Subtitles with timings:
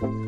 [0.00, 0.27] Bye.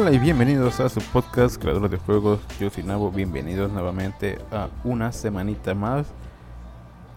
[0.00, 2.40] Hola y bienvenidos a su podcast Creadores de Juegos.
[2.58, 6.06] Yo soy Nabo, bienvenidos nuevamente a una semanita más,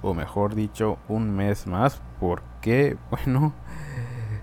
[0.02, 3.54] o mejor dicho, un mes más, porque, bueno,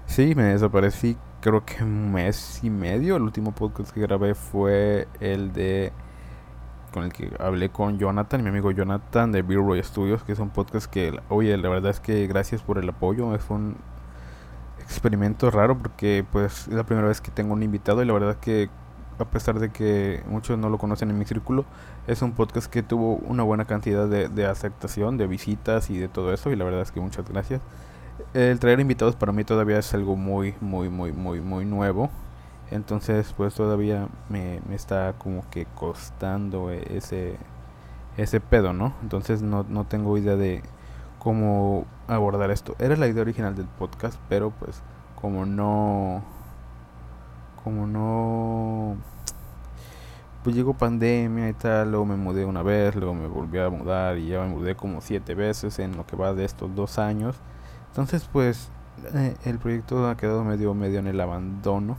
[0.06, 3.16] sí, me desaparecí creo que un mes y medio.
[3.16, 5.92] El último podcast que grabé fue el de
[6.94, 10.38] con el que hablé con Jonathan, mi amigo Jonathan de Beer Roy Studios, que es
[10.38, 13.76] un podcast que, oye, la verdad es que gracias por el apoyo, es un
[14.90, 18.36] experimento raro porque pues es la primera vez que tengo un invitado y la verdad
[18.36, 18.68] que
[19.18, 21.64] a pesar de que muchos no lo conocen en mi círculo,
[22.06, 26.32] es un podcast que tuvo una buena cantidad de, aceptación, de visitas y de todo
[26.32, 27.60] eso y la verdad es que muchas gracias.
[28.34, 32.10] El traer invitados para mí todavía es algo muy, muy, muy, muy, muy nuevo.
[32.70, 37.36] Entonces pues todavía me, me está como que costando ese,
[38.16, 38.94] ese pedo, ¿no?
[39.02, 40.62] Entonces no, no tengo idea de
[41.20, 42.74] cómo abordar esto.
[42.80, 44.82] Era la idea original del podcast, pero pues
[45.20, 46.22] como no
[47.62, 48.96] como no
[50.42, 54.16] pues llegó pandemia y tal, luego me mudé una vez, luego me volví a mudar
[54.16, 57.36] y ya me mudé como siete veces en lo que va de estos dos años.
[57.88, 58.70] Entonces pues
[59.14, 61.96] eh, el proyecto ha quedado medio medio en el abandono.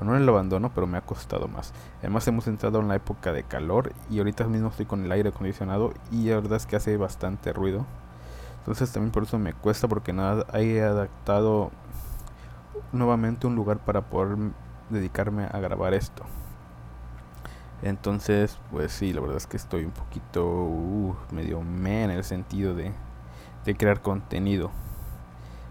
[0.00, 1.72] O no en el abandono, pero me ha costado más.
[2.00, 5.28] Además hemos entrado en la época de calor y ahorita mismo estoy con el aire
[5.28, 7.86] acondicionado y la verdad es que hace bastante ruido.
[8.64, 11.70] Entonces también por eso me cuesta porque nada he adaptado
[12.92, 14.38] nuevamente un lugar para poder
[14.88, 16.24] dedicarme a grabar esto.
[17.82, 22.24] Entonces, pues sí, la verdad es que estoy un poquito uh, medio me en el
[22.24, 22.94] sentido de,
[23.66, 24.70] de crear contenido.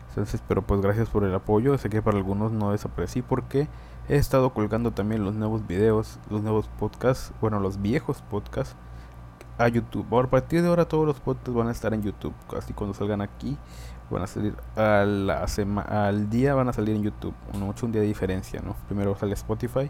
[0.10, 1.76] Entonces, pero pues gracias por el apoyo.
[1.80, 3.68] Sé que para algunos no desaparecí porque
[4.08, 8.76] he estado colgando también los nuevos videos, los nuevos podcasts, bueno, los viejos podcasts
[9.64, 10.06] a YouTube.
[10.12, 12.34] Ahora, a partir de ahora todos los podcasts van a estar en YouTube.
[12.58, 13.58] Así cuando salgan aquí
[14.10, 15.46] van a salir a la
[15.88, 17.34] al día van a salir en YouTube.
[17.54, 18.76] No mucho un día de diferencia, ¿no?
[18.88, 19.90] Primero sale Spotify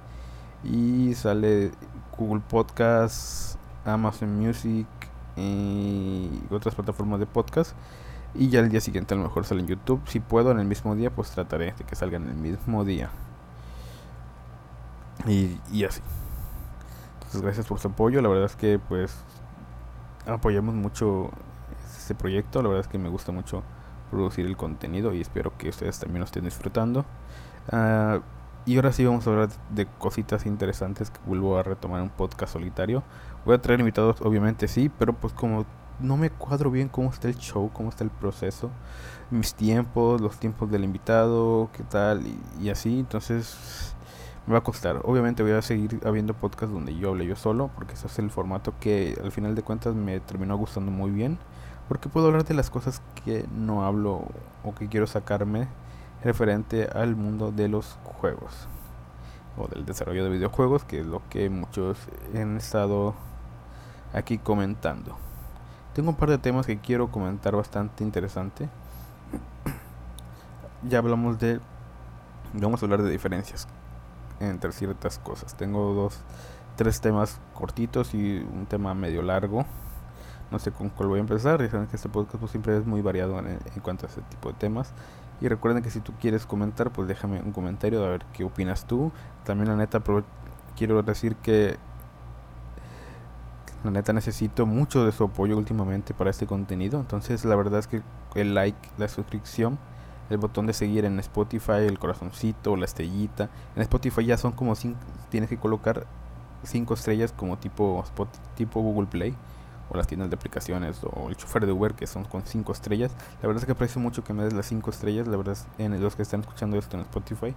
[0.64, 1.72] y sale
[2.18, 4.88] Google Podcasts, Amazon Music
[5.36, 7.76] y otras plataformas de podcast.
[8.36, 10.02] Y ya el día siguiente a lo mejor sale en YouTube.
[10.08, 13.10] Si puedo en el mismo día, pues trataré de que salgan en el mismo día.
[15.28, 16.02] Y así.
[17.16, 18.22] Entonces gracias por su apoyo.
[18.22, 19.16] La verdad es que pues
[20.26, 21.32] apoyamos mucho
[21.98, 22.62] este proyecto.
[22.62, 23.64] La verdad es que me gusta mucho
[24.12, 27.06] producir el contenido y espero que ustedes también lo estén disfrutando.
[27.72, 28.20] Ah,
[28.66, 32.54] y ahora sí vamos a hablar de cositas interesantes que vuelvo a retomar un podcast
[32.54, 33.04] solitario.
[33.46, 35.66] Voy a traer invitados, obviamente sí, pero pues como
[36.00, 38.72] no me cuadro bien cómo está el show, cómo está el proceso,
[39.32, 43.93] mis tiempos, los tiempos del invitado, qué tal y, y así, entonces
[44.46, 45.02] me va a costar.
[45.04, 48.30] Obviamente voy a seguir habiendo podcasts donde yo hable yo solo, porque ese es el
[48.30, 51.38] formato que al final de cuentas me terminó gustando muy bien,
[51.88, 54.26] porque puedo hablar de las cosas que no hablo
[54.64, 55.68] o que quiero sacarme
[56.24, 58.68] referente al mundo de los juegos
[59.58, 61.98] o del desarrollo de videojuegos, que es lo que muchos
[62.34, 63.14] han estado
[64.14, 65.16] aquí comentando.
[65.94, 68.68] Tengo un par de temas que quiero comentar bastante interesante.
[70.90, 71.60] ya hablamos de
[72.54, 73.68] vamos a hablar de diferencias
[74.50, 75.56] entre ciertas cosas.
[75.56, 76.20] Tengo dos,
[76.76, 79.66] tres temas cortitos y un tema medio largo.
[80.52, 81.62] No sé con cuál voy a empezar.
[81.62, 84.50] Ya saben que este podcast pues, siempre es muy variado en, cuanto a ese tipo
[84.50, 84.94] de temas.
[85.42, 88.86] Y recuerden que si tú quieres comentar, pues déjame un comentario a ver qué opinas
[88.86, 89.12] tú.
[89.44, 90.02] También la neta,
[90.76, 91.78] quiero decir que
[93.84, 97.00] la neta necesito mucho de su apoyo últimamente para este contenido.
[97.00, 98.02] Entonces la verdad es que
[98.36, 99.78] el like, la suscripción
[100.30, 103.50] el botón de seguir en Spotify, el corazoncito, la estrellita.
[103.76, 106.06] En Spotify ya son como cinco, tienes que colocar
[106.64, 108.04] cinco estrellas como tipo
[108.56, 109.36] tipo Google Play
[109.90, 113.12] o las tiendas de aplicaciones o el chofer de Uber que son con cinco estrellas.
[113.42, 115.28] La verdad es que aprecio mucho que me des las cinco estrellas.
[115.28, 117.54] La verdad es en los que están escuchando esto en Spotify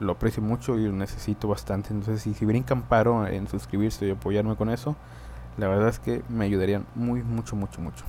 [0.00, 1.92] lo aprecio mucho y lo necesito bastante.
[1.92, 4.96] Entonces si, si brincan paro en suscribirse y apoyarme con eso,
[5.56, 8.04] la verdad es que me ayudarían muy mucho mucho mucho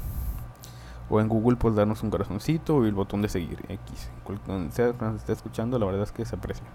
[1.10, 4.94] o en Google pues darnos un corazoncito y el botón de seguir X cuando sea
[4.94, 6.66] cuando esté escuchando la verdad es que se aprecia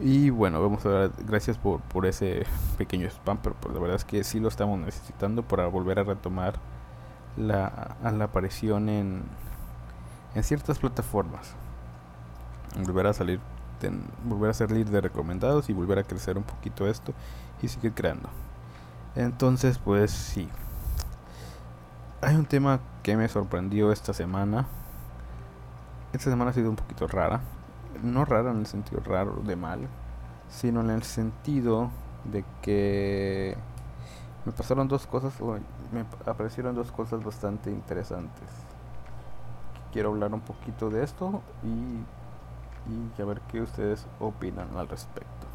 [0.00, 2.44] y bueno vamos a ver gracias por, por ese
[2.78, 6.04] pequeño spam pero pues, la verdad es que sí lo estamos necesitando para volver a
[6.04, 6.54] retomar
[7.36, 9.22] la, la aparición en
[10.34, 11.54] en ciertas plataformas
[12.86, 13.40] volver a salir
[14.24, 17.14] volver a líder de recomendados y volver a crecer un poquito esto
[17.62, 18.28] y seguir creando.
[19.14, 20.48] Entonces, pues sí.
[22.22, 24.66] Hay un tema que me sorprendió esta semana.
[26.12, 27.40] Esta semana ha sido un poquito rara.
[28.02, 29.88] No rara en el sentido raro de mal,
[30.50, 31.90] sino en el sentido
[32.30, 33.56] de que
[34.44, 35.32] me pasaron dos cosas,
[35.92, 38.48] me aparecieron dos cosas bastante interesantes.
[39.90, 45.46] Quiero hablar un poquito de esto y, y a ver qué ustedes opinan al respecto.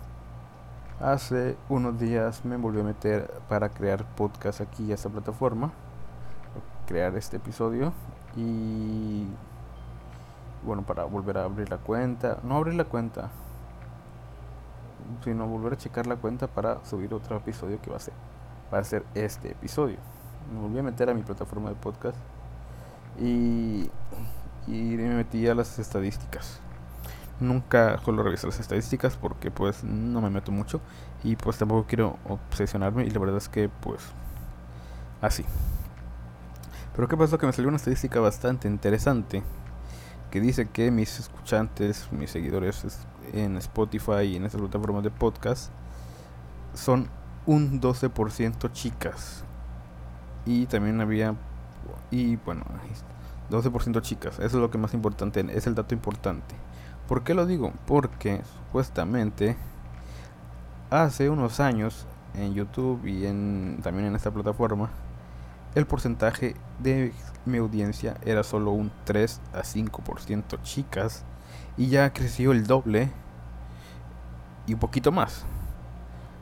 [1.00, 5.72] Hace unos días me volví a meter para crear podcast aquí a esta plataforma,
[6.86, 7.94] crear este episodio
[8.36, 9.28] y
[10.64, 13.30] bueno, para volver a abrir la cuenta, no abrir la cuenta,
[15.24, 18.14] sino volver a checar la cuenta para subir otro episodio que va a ser,
[18.74, 19.98] va a ser este episodio.
[20.52, 22.18] Me volví a meter a mi plataforma de podcast
[23.20, 23.90] y,
[24.68, 26.60] y me metí a las estadísticas.
[27.40, 30.82] Nunca suelo revisar las estadísticas porque pues no me meto mucho
[31.24, 34.02] y pues tampoco quiero obsesionarme y la verdad es que pues
[35.22, 35.46] así.
[36.96, 39.44] Pero qué pasó que me salió una estadística bastante interesante
[40.32, 42.86] que dice que mis escuchantes, mis seguidores
[43.34, 45.72] en Spotify y en estas plataformas de podcast
[46.74, 47.10] son
[47.46, 49.44] un 12% chicas.
[50.46, 51.36] Y también había
[52.12, 52.64] y bueno,
[53.50, 56.56] 12% chicas, eso es lo que más importante, es el dato importante.
[57.08, 57.74] ¿Por qué lo digo?
[57.86, 59.56] Porque supuestamente
[60.90, 64.90] hace unos años en YouTube y en, también en esta plataforma
[65.76, 67.14] el porcentaje de
[67.46, 71.24] mi audiencia era solo un 3 a 5% chicas
[71.78, 73.10] y ya creció el doble
[74.68, 75.46] y un poquito más.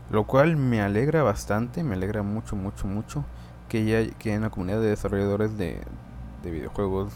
[0.09, 3.25] Lo cual me alegra bastante, me alegra mucho, mucho, mucho
[3.69, 5.79] que ya que en la comunidad de desarrolladores de,
[6.43, 7.13] de videojuegos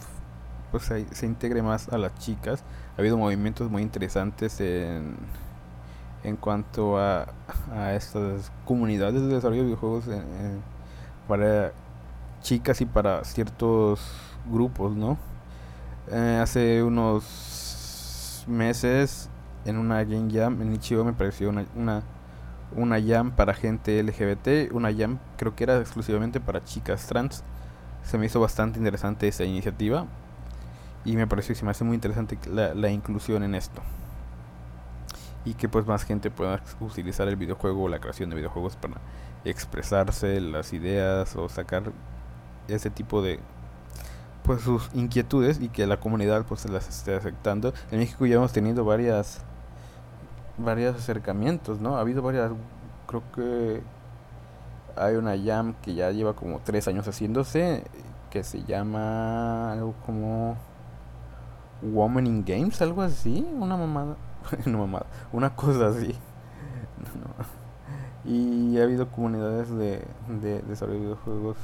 [0.71, 2.63] pues se, integre más a las chicas.
[2.97, 5.15] Ha habido movimientos muy interesantes en,
[6.23, 7.27] en cuanto a,
[7.71, 10.05] a estas comunidades de desarrollo de videojuegos
[11.27, 11.71] para
[12.47, 13.99] chicas y para ciertos
[14.49, 15.17] grupos, ¿no?
[16.09, 19.29] Eh, hace unos meses
[19.65, 22.03] en una Game Jam en Ichigo me pareció una, una,
[22.73, 27.43] una jam para gente LGBT, una jam creo que era exclusivamente para chicas trans.
[28.03, 30.05] Se me hizo bastante interesante esa iniciativa
[31.03, 33.81] y me pareció se me hace muy interesante la, la inclusión en esto
[35.43, 39.01] y que pues más gente pueda utilizar el videojuego o la creación de videojuegos para
[39.43, 41.91] expresarse las ideas o sacar
[42.67, 43.39] ese tipo de
[44.43, 47.73] pues sus inquietudes y que la comunidad pues se las esté aceptando.
[47.91, 49.41] En México ya hemos tenido varias
[50.57, 51.97] varios acercamientos, ¿no?
[51.97, 52.51] Ha habido varias
[53.07, 53.81] creo que
[54.95, 57.83] hay una jam que ya lleva como tres años haciéndose
[58.29, 60.57] que se llama algo como
[61.81, 64.15] Woman in Games, algo así, una mamada,
[64.65, 66.15] una mamada, una cosa así.
[68.25, 70.05] Y ha habido comunidades de,
[70.41, 71.55] de de videojuegos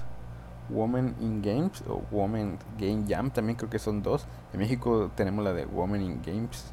[0.74, 4.26] Woman in Games o Woman Game Jam, también creo que son dos.
[4.54, 6.66] En México tenemos la de Woman in Games.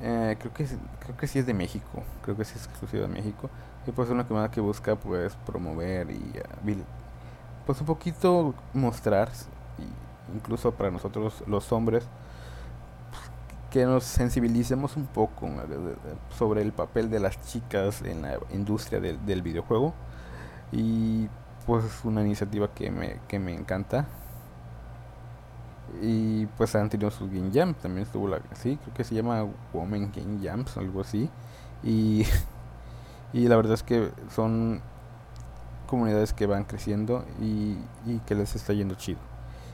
[0.00, 0.66] Eh, creo que
[1.00, 3.50] creo que sí es de México, creo que sí es exclusiva de México.
[3.86, 6.84] Y pues es una comunidad que busca pues promover y uh,
[7.66, 9.30] pues un poquito mostrar
[10.34, 12.04] incluso para nosotros los hombres
[13.70, 15.48] que nos sensibilicemos un poco
[16.36, 19.94] sobre el papel de las chicas en la industria del, videojuego
[20.70, 21.28] y
[21.66, 24.06] pues es una iniciativa que me, que me encanta
[26.00, 29.46] y pues han tenido sus game jams también estuvo la sí creo que se llama
[29.72, 31.28] women game jams algo así
[31.82, 32.24] y
[33.32, 34.80] y la verdad es que son
[35.86, 37.76] comunidades que van creciendo y,
[38.06, 39.20] y que les está yendo chido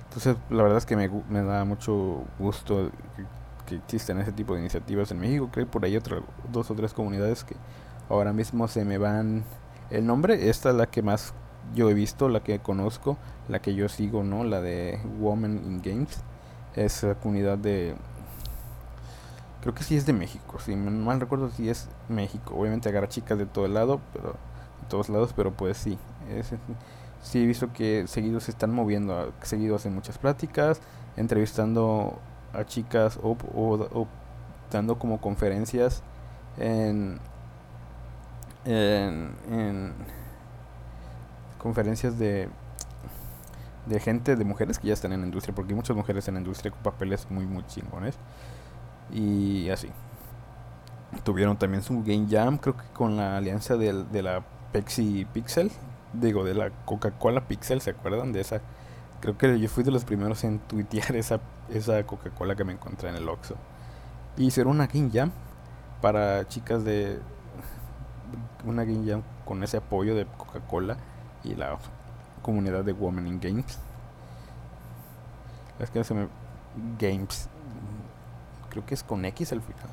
[0.05, 2.91] entonces la verdad es que me, me da mucho gusto
[3.69, 5.51] que existen ese tipo de iniciativas en México.
[5.53, 7.55] Creo por ahí otras dos o tres comunidades que
[8.09, 9.45] ahora mismo se me van
[9.91, 10.49] el nombre.
[10.49, 11.35] Esta es la que más
[11.75, 13.17] yo he visto, la que conozco,
[13.49, 14.45] la que yo sigo, ¿no?
[14.45, 16.23] La de Women in Games.
[16.75, 17.97] Es la comunidad de...
[19.61, 22.55] Creo que sí es de México, si mal recuerdo si es México.
[22.57, 24.37] Obviamente agarra chicas de todo el lado, pero
[24.81, 25.99] de todos lados, pero pues sí.
[27.23, 30.81] Sí he visto que seguidos se están moviendo, seguido hacen muchas pláticas,
[31.17, 32.19] entrevistando
[32.53, 34.07] a chicas o, o,
[34.71, 36.03] dando como conferencias
[36.59, 37.19] en,
[38.65, 39.93] en,
[41.59, 42.49] conferencias de
[43.89, 46.35] de gente, de mujeres que ya están en la industria, porque hay muchas mujeres en
[46.35, 48.17] la industria con papeles muy, muy chingones.
[49.13, 49.89] Y así.
[51.25, 55.73] Tuvieron también su Game Jam, creo que con la alianza de, de la Pepsi Pixel,
[56.13, 58.61] digo, de la Coca-Cola Pixel, ¿se acuerdan de esa
[59.21, 63.09] Creo que yo fui de los primeros en tuitear esa, esa Coca-Cola que me encontré
[63.09, 63.57] en el Oxxo.
[64.37, 65.33] Y hicieron una Game Jam
[66.01, 67.19] para chicas de.
[68.65, 70.99] Una Game Jam con ese apoyo de Coca-Cola
[71.45, 71.79] y la
[72.43, 73.79] comunidad de Women in Games.
[75.79, 76.29] Es que se me.
[76.99, 77.49] Games.
[78.71, 79.89] Creo que es con X al final.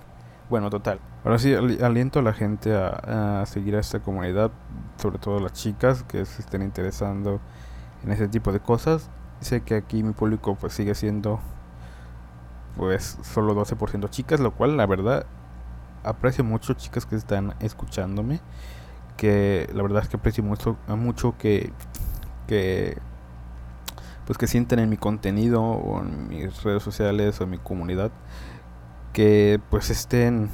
[0.49, 0.99] Bueno, total.
[1.23, 4.51] Ahora sí, aliento a la gente a, a, seguir a esta comunidad,
[4.97, 7.39] sobre todo las chicas que se estén interesando
[8.03, 9.09] en ese tipo de cosas.
[9.39, 11.39] Sé que aquí mi público pues sigue siendo
[12.75, 15.25] pues solo 12% chicas, lo cual la verdad
[16.03, 18.39] aprecio mucho chicas que están escuchándome,
[19.17, 21.71] que la verdad es que aprecio mucho, mucho que
[22.47, 22.97] que
[24.25, 28.11] pues que sienten en mi contenido o en mis redes sociales o en mi comunidad
[29.13, 30.49] que pues estén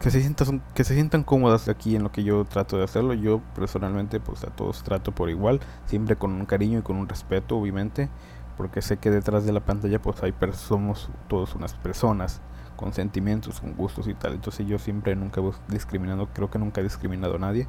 [0.00, 3.14] que se sientan que se sientan cómodas aquí en lo que yo trato de hacerlo.
[3.14, 7.08] Yo personalmente pues a todos trato por igual siempre con un cariño y con un
[7.08, 8.08] respeto obviamente
[8.56, 12.40] porque sé que detrás de la pantalla pues hay somos todos unas personas
[12.76, 16.80] con sentimientos con gustos y tal entonces yo siempre nunca voy discriminando creo que nunca
[16.80, 17.66] he discriminado a nadie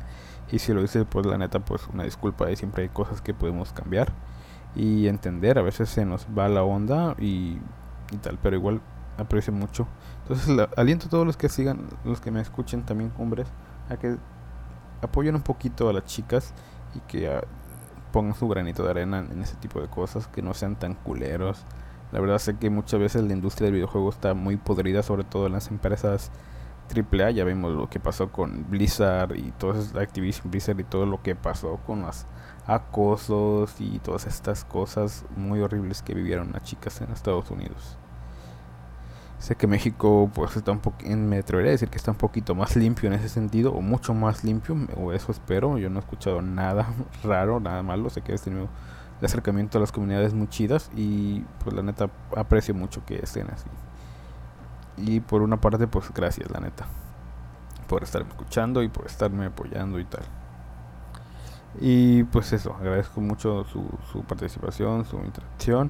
[0.51, 3.33] y si lo hice pues la neta pues una disculpa y siempre hay cosas que
[3.33, 4.11] podemos cambiar
[4.75, 7.59] y entender a veces se nos va la onda y
[8.13, 8.81] y tal, pero igual
[9.17, 9.87] aprecio mucho.
[10.21, 13.47] Entonces aliento a todos los que sigan, los que me escuchen también, hombres,
[13.89, 14.17] a que
[15.01, 16.53] apoyen un poquito a las chicas
[16.95, 17.41] y que ah,
[18.11, 21.65] pongan su granito de arena en ese tipo de cosas, que no sean tan culeros.
[22.13, 25.47] La verdad sé que muchas veces la industria del videojuego está muy podrida, sobre todo
[25.47, 26.31] en las empresas
[26.95, 27.31] AAA.
[27.31, 31.35] Ya vimos lo que pasó con Blizzard y todo Activision Blizzard y todo lo que
[31.35, 32.27] pasó con los
[32.67, 37.97] acosos y todas estas cosas muy horribles que vivieron las chicas en Estados Unidos.
[39.39, 42.53] Sé que México, pues está un poquito, me atrevería a decir que está un poquito
[42.53, 45.79] más limpio en ese sentido, o mucho más limpio, o eso espero.
[45.79, 46.93] Yo no he escuchado nada
[47.23, 48.11] raro, nada malo.
[48.11, 48.69] Sé que he tenido
[49.23, 53.49] de acercamiento a las comunidades muy chidas y pues la neta aprecio mucho que estén
[53.49, 53.69] así.
[54.97, 56.87] Y por una parte, pues gracias, la neta,
[57.87, 60.23] por estarme escuchando y por estarme apoyando y tal.
[61.79, 65.89] Y pues eso, agradezco mucho su, su participación, su interacción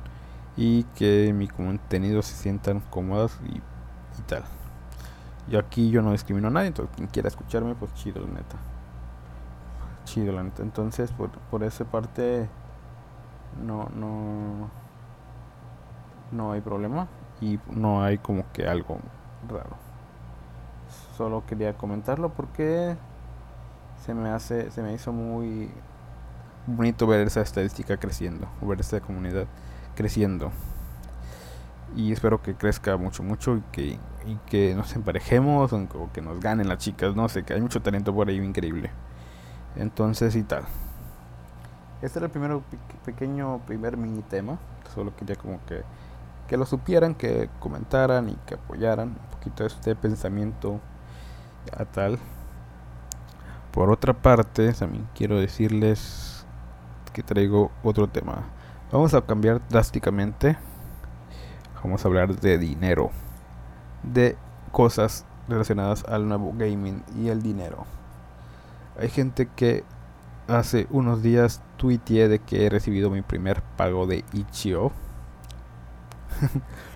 [0.55, 3.61] y que mi contenido se sientan cómodas y,
[4.27, 4.43] tal.
[5.49, 8.57] Y aquí yo no discrimino a nadie, entonces quien quiera escucharme, pues chido la neta.
[10.05, 10.61] Chido la neta.
[10.61, 12.47] Entonces por, por esa parte
[13.61, 14.69] no, no,
[16.31, 17.07] no hay problema
[17.41, 18.97] y no hay como que algo
[19.47, 19.75] raro.
[21.17, 22.95] Solo quería comentarlo porque
[24.03, 25.69] se me hace, se me hizo muy
[26.67, 29.47] bonito ver esa estadística creciendo, ver esa comunidad
[29.95, 30.51] creciendo.
[31.95, 36.39] Y espero que crezca mucho, mucho y que, y que nos emparejemos o que nos
[36.39, 37.15] ganen las chicas.
[37.15, 38.91] No sé, que hay mucho talento por ahí increíble.
[39.75, 40.63] Entonces y tal.
[42.03, 42.61] Este era el primero
[43.05, 44.59] pequeño, primer mini tema.
[44.93, 45.83] Solo quería como que,
[46.49, 50.81] que lo supieran, que comentaran y que apoyaran un poquito este pensamiento
[51.71, 52.19] a tal.
[53.71, 56.45] Por otra parte, también quiero decirles
[57.13, 58.49] que traigo otro tema.
[58.91, 60.57] Vamos a cambiar drásticamente.
[61.81, 63.11] Vamos a hablar de dinero.
[64.03, 64.35] De
[64.73, 67.85] cosas relacionadas al nuevo gaming y el dinero.
[68.99, 69.85] Hay gente que
[70.47, 74.91] hace unos días tuiteé de que he recibido mi primer pago de Ichio.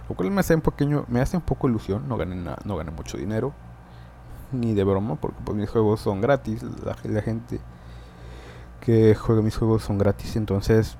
[0.09, 2.91] Lo cual me hace un pequeño, me hace un poco ilusión, no gané no gané
[2.91, 3.53] mucho dinero
[4.51, 7.59] ni de broma porque pues mis juegos son gratis, la, la gente
[8.81, 10.97] que juega mis juegos son gratis, entonces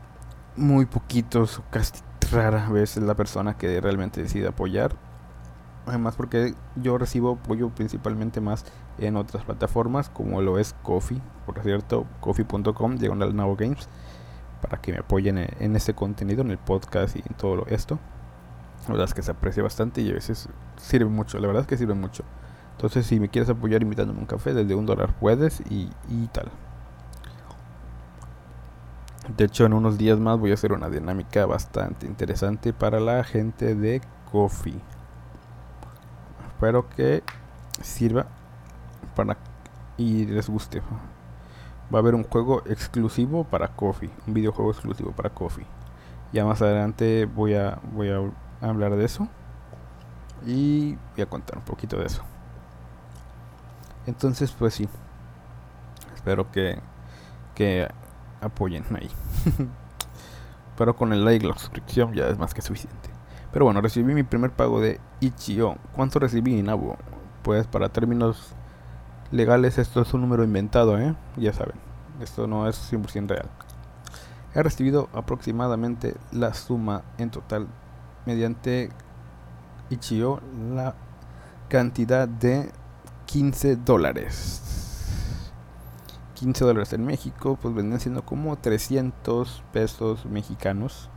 [0.55, 1.93] muy poquitos, casi
[2.31, 4.95] rara vez la persona que realmente decide apoyar.
[5.85, 8.65] Además porque yo recibo apoyo principalmente más
[8.99, 13.87] en otras plataformas como lo es Coffee, por cierto, coffee.com, al Navo Games,
[14.61, 17.99] para que me apoyen en, este contenido, en el podcast y en todo esto.
[18.83, 21.67] La verdad es que se aprecia bastante y a veces sirve mucho, la verdad es
[21.67, 22.23] que sirve mucho.
[22.73, 26.51] Entonces si me quieres apoyar invitándome un café, desde un dólar puedes y, y tal.
[29.35, 33.25] De hecho, en unos días más voy a hacer una dinámica bastante interesante para la
[33.25, 34.01] gente de
[34.31, 34.79] Coffee.
[36.47, 37.23] Espero que
[37.81, 38.27] sirva
[39.15, 39.37] para
[39.97, 40.81] y les guste.
[41.93, 45.65] Va a haber un juego exclusivo para Coffee, un videojuego exclusivo para Coffee.
[46.33, 48.21] Ya más adelante voy a voy a
[48.61, 49.27] hablar de eso
[50.45, 52.21] y voy a contar un poquito de eso.
[54.05, 54.87] Entonces, pues sí.
[56.15, 56.79] Espero que
[57.55, 57.87] que
[58.41, 59.09] apoyen ahí.
[60.77, 63.09] Pero con el like la suscripción ya es más que suficiente.
[63.51, 65.77] Pero bueno, recibí mi primer pago de Ichio.
[65.93, 66.97] ¿Cuánto recibí, Nabo?
[67.41, 68.53] Pues para términos
[69.31, 71.15] legales esto es un número inventado, ¿eh?
[71.35, 71.75] Ya saben,
[72.21, 73.49] esto no es 100% real.
[74.53, 77.67] He recibido aproximadamente la suma en total
[78.25, 78.89] mediante
[79.89, 80.41] Ichio
[80.73, 80.95] la
[81.69, 82.71] cantidad de
[83.25, 84.61] 15 dólares.
[86.35, 91.09] 15 dólares en México, pues vendrían siendo como 300 pesos mexicanos,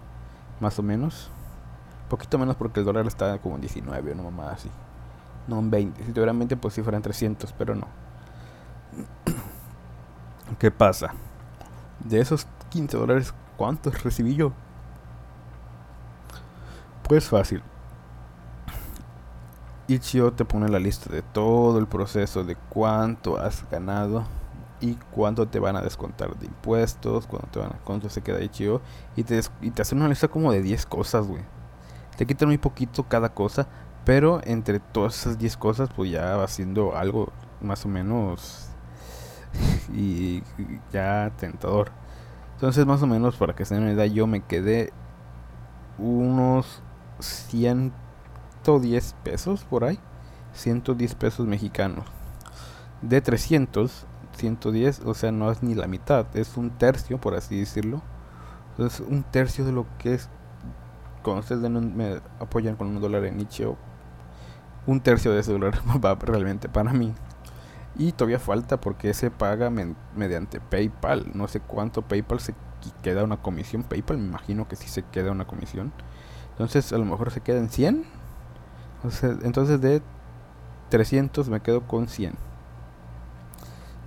[0.61, 1.31] más o menos.
[2.09, 4.71] Poquito menos porque el dólar está como en 19, no más así.
[5.47, 6.05] No en 20.
[6.05, 7.87] Si seguramente pues si fueran 300, pero no.
[10.59, 11.14] ¿Qué pasa?
[12.04, 14.52] De esos 15 dólares, ¿cuántos recibí yo?
[17.02, 17.62] Pues fácil.
[19.88, 24.25] Ichio te pone la lista de todo el proceso de cuánto has ganado
[24.80, 28.40] y cuánto te van a descontar de impuestos, cuánto, te van a, cuánto se queda
[28.40, 28.80] Ichio
[29.16, 31.42] y te, y te hacen una lista como de 10 cosas, güey.
[32.16, 33.66] Te quitan muy poquito cada cosa,
[34.04, 38.70] pero entre todas esas 10 cosas pues ya va siendo algo más o menos
[39.92, 40.42] y
[40.92, 41.90] ya tentador.
[42.54, 44.92] Entonces más o menos para que se den una idea yo me quedé
[45.99, 46.83] unos
[47.21, 49.99] 110 pesos por ahí.
[50.54, 52.04] 110 pesos mexicanos.
[53.02, 57.59] De 300, 110, o sea, no es ni la mitad, es un tercio, por así
[57.59, 58.02] decirlo.
[58.71, 60.28] Entonces, un tercio de lo que es.
[61.23, 63.76] Cuando ustedes me apoyan con un dólar en Nichio,
[64.87, 67.14] un tercio de ese dólar va realmente para mí.
[67.97, 69.70] Y todavía falta porque se paga
[70.14, 71.30] mediante PayPal.
[71.35, 72.54] No sé cuánto PayPal se
[73.02, 73.82] queda una comisión.
[73.82, 75.92] PayPal me imagino que sí se queda una comisión.
[76.52, 78.04] Entonces a lo mejor se queda en 100.
[79.42, 80.02] Entonces, de
[80.90, 82.35] 300 me quedo con 100.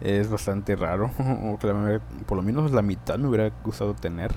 [0.01, 1.11] Es bastante raro.
[2.25, 4.33] Por lo menos la mitad me hubiera gustado tener.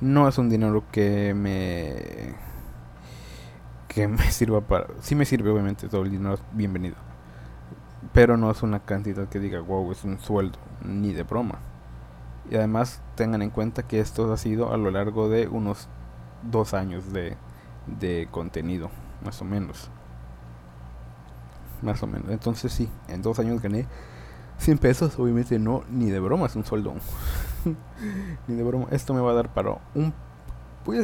[0.00, 2.34] No es un dinero que me...
[3.88, 4.86] Que me sirva para...
[5.00, 6.38] Sí me sirve obviamente todo el dinero.
[6.52, 7.07] Bienvenido
[8.12, 11.58] pero no es una cantidad que diga, wow, es un sueldo, ni de broma.
[12.50, 15.88] Y además tengan en cuenta que esto ha sido a lo largo de unos
[16.42, 17.36] dos años de,
[17.86, 18.90] de contenido,
[19.24, 19.90] más o menos.
[21.82, 22.30] Más o menos.
[22.30, 23.86] Entonces sí, en dos años gané
[24.58, 26.94] 100 pesos, obviamente no, ni de broma es un sueldo.
[28.48, 28.86] ni de broma.
[28.90, 30.14] Esto me va a dar para un...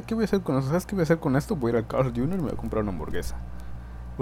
[0.07, 0.69] ¿Qué voy a hacer con eso?
[0.69, 1.57] ¿Sabes qué voy a hacer con esto?
[1.57, 2.25] Voy a ir al Carl Jr.
[2.25, 3.37] y me voy a comprar una hamburguesa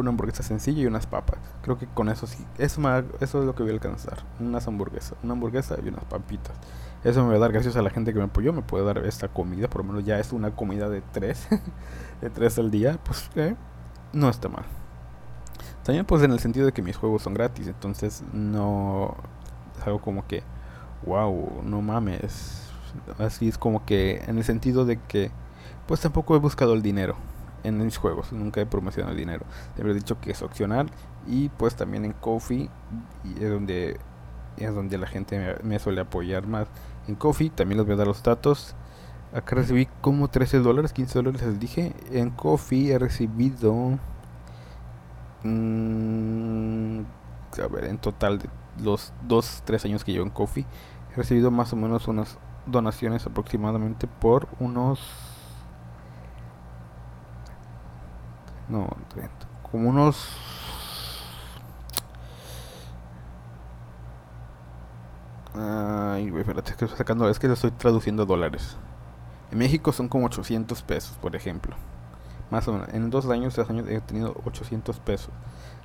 [0.00, 1.38] una hamburguesa sencilla y unas papas.
[1.62, 2.80] Creo que con eso sí, eso,
[3.20, 4.18] eso es lo que voy a alcanzar.
[4.40, 6.54] Unas hamburguesas, una hamburguesa y unas papitas.
[7.04, 8.98] Eso me va a dar, gracias a la gente que me apoyó, me puede dar
[8.98, 9.68] esta comida.
[9.68, 11.48] Por lo menos ya es una comida de tres,
[12.20, 12.98] de tres al día.
[13.04, 13.56] Pues eh,
[14.12, 14.64] no está mal.
[15.82, 17.66] También pues en el sentido de que mis juegos son gratis.
[17.66, 19.16] Entonces no
[19.78, 20.42] es algo como que,
[21.04, 22.70] wow, no mames.
[23.18, 25.30] Así es como que en el sentido de que
[25.86, 27.16] pues tampoco he buscado el dinero
[27.64, 28.32] en mis juegos.
[28.32, 29.46] Nunca he promocionado el dinero.
[29.74, 30.90] Siempre he dicho que es opcional.
[31.26, 32.68] Y pues también en Coffee
[33.40, 33.98] es donde
[34.56, 36.68] es donde la gente me, suele apoyar más.
[37.08, 38.74] En Coffee también les voy a dar los datos.
[39.32, 41.94] Acá recibí como 13 dólares, 15 dólares les dije.
[42.10, 43.98] En Coffee he recibido...
[45.42, 47.00] Mm,
[47.62, 48.48] a ver, en total de
[48.82, 50.66] los 2, 3 años que llevo en Coffee,
[51.12, 55.00] he recibido más o menos unas donaciones aproximadamente por unos
[58.68, 58.88] No,
[59.70, 60.28] Como unos...
[65.54, 68.76] Ay, espérate, es que estoy sacando, es que lo estoy traduciendo dólares.
[69.50, 71.76] En México son como 800 pesos, por ejemplo.
[72.50, 72.88] Más o menos.
[72.92, 75.30] En dos años, tres años he tenido 800 pesos.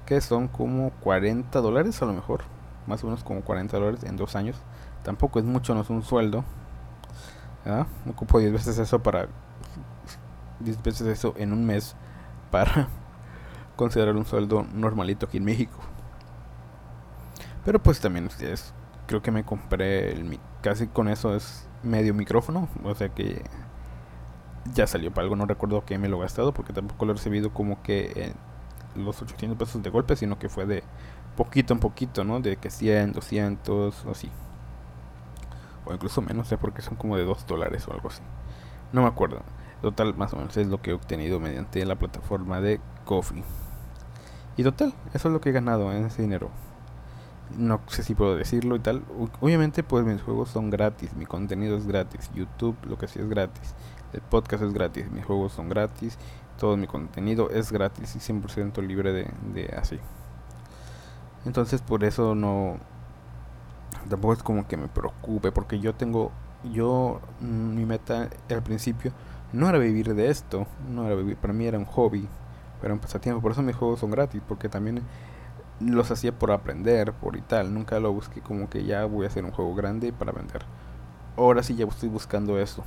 [0.05, 2.41] Que son como 40 dólares a lo mejor.
[2.87, 4.55] Más o menos como 40 dólares en dos años.
[5.03, 6.45] Tampoco es mucho, no es un sueldo.
[7.65, 7.87] ¿Ah?
[8.09, 9.27] Ocupo 10 veces eso para...
[10.61, 11.95] 10 veces eso en un mes
[12.51, 12.87] para
[13.75, 15.79] considerar un sueldo normalito aquí en México.
[17.65, 18.73] Pero pues también ustedes,
[19.07, 23.43] creo que me compré el, casi con eso es medio micrófono, o sea que
[24.73, 27.15] ya salió para algo, no recuerdo que me lo he gastado porque tampoco lo he
[27.15, 28.33] recibido como que
[28.95, 30.83] los 800 pesos de golpe, sino que fue de
[31.35, 32.39] poquito en poquito, ¿no?
[32.39, 34.29] De que 100, 200 o así.
[35.85, 38.21] O incluso menos, sé porque son como de 2 dólares o algo así.
[38.91, 39.41] No me acuerdo.
[39.81, 43.43] Total, más o menos es lo que he obtenido mediante la plataforma de Coffee.
[44.57, 46.49] Y total, eso es lo que he ganado en ese dinero.
[47.55, 49.03] No sé si puedo decirlo y tal.
[49.39, 52.31] Obviamente, pues mis juegos son gratis, mi contenido es gratis.
[52.33, 53.75] YouTube, lo que sí es gratis.
[54.13, 56.17] El podcast es gratis, mis juegos son gratis.
[56.57, 59.99] Todo mi contenido es gratis y 100% libre de, de así.
[61.45, 62.77] Entonces, por eso no.
[64.09, 66.31] Tampoco es como que me preocupe, porque yo tengo.
[66.73, 69.13] Yo, mm, mi meta al principio
[69.53, 72.27] no era vivir de esto, no era vivir, para mí era un hobby,
[72.83, 75.01] era un pasatiempo, por eso mis juegos son gratis, porque también
[75.79, 79.29] los hacía por aprender, por y tal, nunca lo busqué como que ya voy a
[79.29, 80.63] hacer un juego grande para vender.
[81.35, 82.83] Ahora sí ya estoy buscando eso.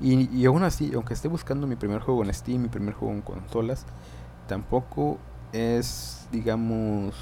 [0.00, 3.14] Y, y aún así, aunque esté buscando mi primer juego en Steam, mi primer juego
[3.14, 3.84] en consolas,
[4.48, 5.18] tampoco
[5.52, 7.14] es, digamos,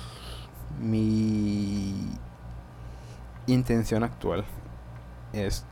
[0.81, 1.94] mi
[3.46, 4.44] intención actual.
[5.33, 5.64] Es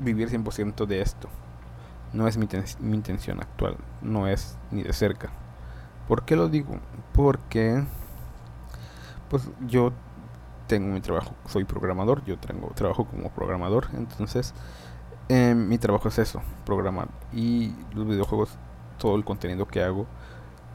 [0.00, 1.28] vivir 100% de esto.
[2.12, 2.48] No es mi,
[2.80, 5.30] mi intención actual, no es ni de cerca.
[6.08, 6.78] ¿Por qué lo digo?
[7.12, 7.84] Porque
[9.28, 9.92] pues yo
[10.66, 14.54] tengo mi trabajo, soy programador, yo tengo trabajo como programador, entonces
[15.28, 17.08] eh, mi trabajo es eso, programar.
[17.32, 18.50] Y los videojuegos,
[18.98, 20.06] todo el contenido que hago,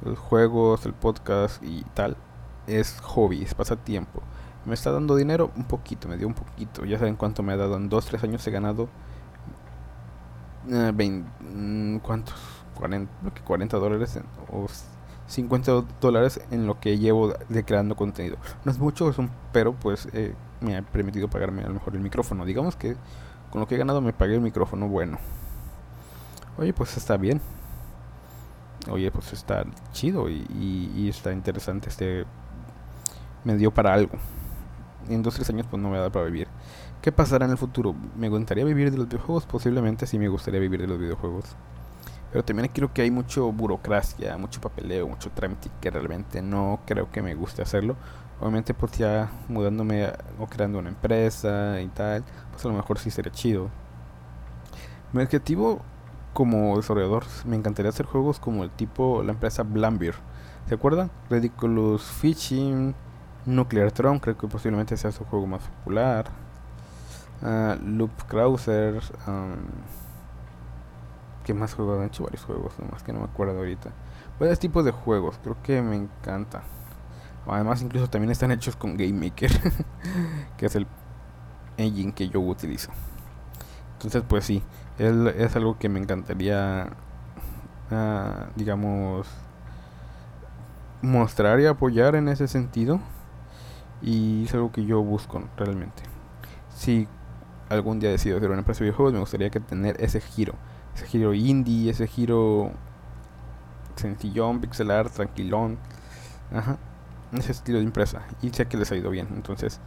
[0.04, 2.18] los juegos, el podcast y tal,
[2.68, 4.22] es hobby, es pasatiempo.
[4.66, 5.52] ¿Me está dando dinero?
[5.56, 6.86] Un poquito, me dio un poquito.
[6.86, 7.78] Ya saben cuánto me ha dado.
[7.78, 8.90] En 2-3 años he ganado...
[10.70, 12.36] Eh, mm, ¿Cuántos?
[12.76, 13.12] 40,
[13.44, 14.20] 40 dólares
[14.52, 14.68] o
[15.28, 18.38] 50 dólares en lo que llevo de creando contenido.
[18.66, 21.96] No es mucho, es un, pero pues eh, me ha permitido pagarme a lo mejor
[21.96, 22.46] el micrófono.
[22.46, 22.96] Digamos que
[23.50, 25.20] con lo que he ganado me pagué el micrófono bueno.
[26.58, 27.40] Oye, pues está bien.
[28.90, 30.46] Oye, pues está chido y,
[30.96, 31.90] y, está interesante.
[31.90, 32.26] Este
[33.44, 34.14] me dio para algo.
[35.10, 36.48] En dos tres años pues no me va a dar para vivir.
[37.02, 37.96] ¿Qué pasará en el futuro?
[38.16, 39.48] ¿Me gustaría vivir de los videojuegos?
[39.48, 41.46] Posiblemente sí me gustaría vivir de los videojuegos.
[42.32, 47.10] Pero también creo que hay mucho burocracia, mucho papeleo, mucho trámite que realmente no creo
[47.10, 47.96] que me guste hacerlo.
[48.40, 53.10] Obviamente pues ya mudándome o creando una empresa y tal, pues a lo mejor sí
[53.10, 53.72] sería chido.
[55.12, 55.82] Mi objetivo
[56.34, 60.14] como desarrollador me encantaría hacer juegos como el tipo la empresa Blambir.
[60.68, 61.10] ¿Se acuerdan?
[61.32, 62.94] Ridiculous Fishing,
[63.48, 66.51] Nuclear Throne, creo que posiblemente sea su juego más popular.
[67.42, 69.02] Uh, Loop Krauser.
[69.28, 69.58] Um,
[71.44, 72.00] ¿Qué más juegos?
[72.00, 73.92] Han hecho varios juegos, nomás que no me acuerdo ahorita.
[74.40, 76.62] Varios tipos de juegos, creo que me encanta.
[77.48, 79.52] Además, incluso también están hechos con Game Maker,
[80.58, 80.86] que es el
[81.78, 82.92] engine que yo utilizo.
[83.94, 84.64] Entonces, pues sí,
[84.98, 86.90] es algo que me encantaría,
[87.92, 89.28] uh, digamos,
[91.02, 93.00] mostrar y apoyar en ese sentido.
[94.02, 96.04] Y es algo que yo busco realmente.
[96.70, 97.08] Si
[97.72, 100.56] algún día decido hacer una empresa de videojuegos, me gustaría que tener ese giro
[100.96, 102.72] ese giro indie, ese giro
[103.96, 105.78] sencillón, pixelar, tranquilón.
[106.54, 106.78] Ajá.
[107.34, 108.22] Ese estilo de empresa.
[108.42, 109.28] Y sé que les ha ido bien.
[109.34, 109.80] Entonces,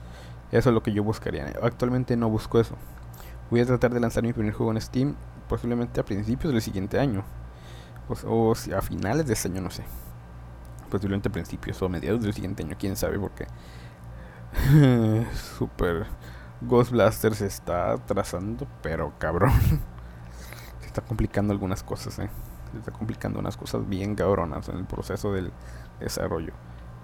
[0.50, 1.52] eso es lo que yo buscaría.
[1.62, 2.76] Actualmente no busco eso.
[3.50, 5.14] Voy a tratar de lanzar mi primer juego en Steam
[5.48, 7.24] posiblemente a principios del siguiente año.
[8.26, 9.84] O, a finales de este año, no sé.
[10.90, 13.46] Posiblemente a principios o mediados del siguiente año, quién sabe, porque
[15.58, 16.06] Super
[16.66, 19.52] Ghost Blaster se está trazando, pero cabrón
[20.86, 22.30] está complicando algunas cosas, ¿eh?
[22.72, 25.52] Se está complicando unas cosas bien cabronas en el proceso del
[26.00, 26.52] desarrollo.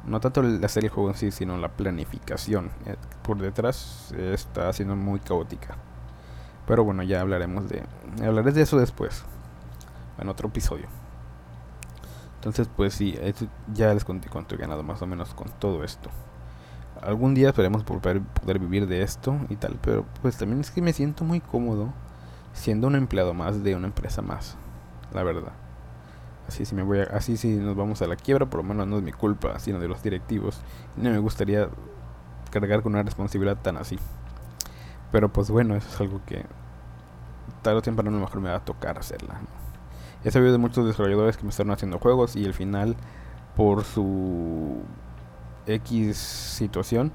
[0.05, 2.71] No tanto el hacer el juego en sí, sino la planificación.
[2.87, 5.77] Eh, por detrás está siendo muy caótica.
[6.67, 7.85] Pero bueno, ya hablaremos de...
[8.25, 9.25] Hablaré de eso después.
[10.19, 10.87] En otro episodio.
[12.37, 13.19] Entonces, pues sí,
[13.75, 16.11] ya les conté cuánto he ganado más o menos con todo esto.
[17.03, 20.83] Algún día esperemos poder, poder vivir de esto y tal, pero pues también es que
[20.83, 21.93] me siento muy cómodo
[22.53, 24.57] siendo un empleado más de una empresa más,
[25.13, 25.53] la verdad.
[26.49, 28.99] Así si me voy así si nos vamos a la quiebra, por lo menos no
[28.99, 30.61] es mi culpa, sino de los directivos.
[30.97, 31.69] no me gustaría
[32.51, 33.99] cargar con una responsabilidad tan así.
[35.13, 36.45] Pero pues bueno, eso es algo que
[37.63, 39.41] tarde o temprano a lo mejor me va a tocar hacerla.
[40.25, 42.97] He sabido de muchos desarrolladores que me están haciendo juegos y al final
[43.57, 44.83] por su
[45.75, 47.13] X situación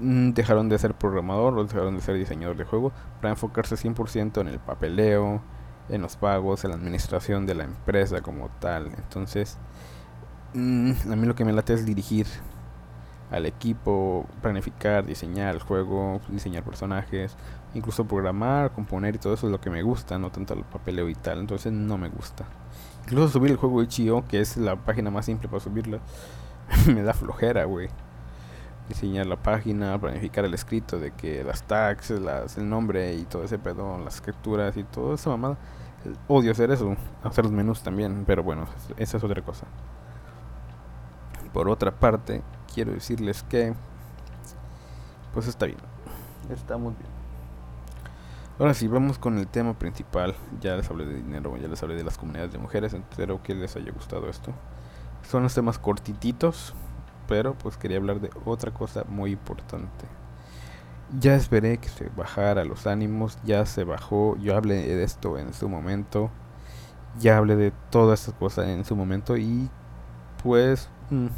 [0.00, 4.40] Mm, dejaron de ser programador o dejaron de ser diseñador de juego para enfocarse 100%
[4.40, 5.42] en el papeleo,
[5.88, 8.86] en los pagos, en la administración de la empresa como tal.
[8.96, 9.58] Entonces,
[10.54, 12.26] mm, a mí lo que me late es dirigir
[13.30, 17.36] al equipo, planificar, diseñar el juego, diseñar personajes,
[17.74, 21.08] incluso programar, componer y todo eso es lo que me gusta, no tanto el papeleo
[21.08, 21.40] y tal.
[21.40, 22.46] Entonces no me gusta.
[23.04, 25.98] Incluso subir el juego Itch.io, que es la página más simple para subirla,
[26.86, 27.88] me da flojera, güey
[28.88, 33.44] diseñar la página, planificar el escrito de que las tags, las, el nombre y todo
[33.44, 35.58] ese pedo, las escrituras y todo esa mamada.
[36.26, 39.66] Odio hacer eso, hacer los menús también, pero bueno, esa es otra cosa.
[41.52, 43.74] Por otra parte, quiero decirles que
[45.34, 45.78] pues está bien.
[46.50, 47.10] Está muy bien.
[48.58, 50.34] Ahora sí, vamos con el tema principal.
[50.60, 52.94] Ya les hablé de dinero, ya les hablé de las comunidades de mujeres.
[52.94, 54.52] Espero que les haya gustado esto.
[55.22, 56.74] Son los temas cortititos,
[57.26, 60.06] pero pues quería hablar de otra cosa muy importante.
[61.20, 65.54] Ya esperé que se bajara los ánimos, ya se bajó, yo hablé de esto en
[65.54, 66.30] su momento,
[67.18, 69.70] ya hablé de todas estas cosas en su momento y
[70.42, 71.28] pues mm,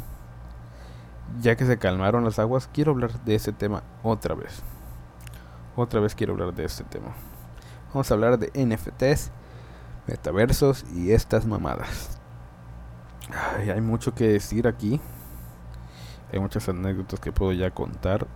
[1.39, 4.61] ya que se calmaron las aguas, quiero hablar de ese tema otra vez.
[5.75, 7.13] Otra vez quiero hablar de este tema.
[7.93, 9.31] Vamos a hablar de NFTs,
[10.07, 12.20] metaversos y estas mamadas.
[13.33, 14.99] Hay mucho que decir aquí.
[16.31, 18.27] Hay muchas anécdotas que puedo ya contar.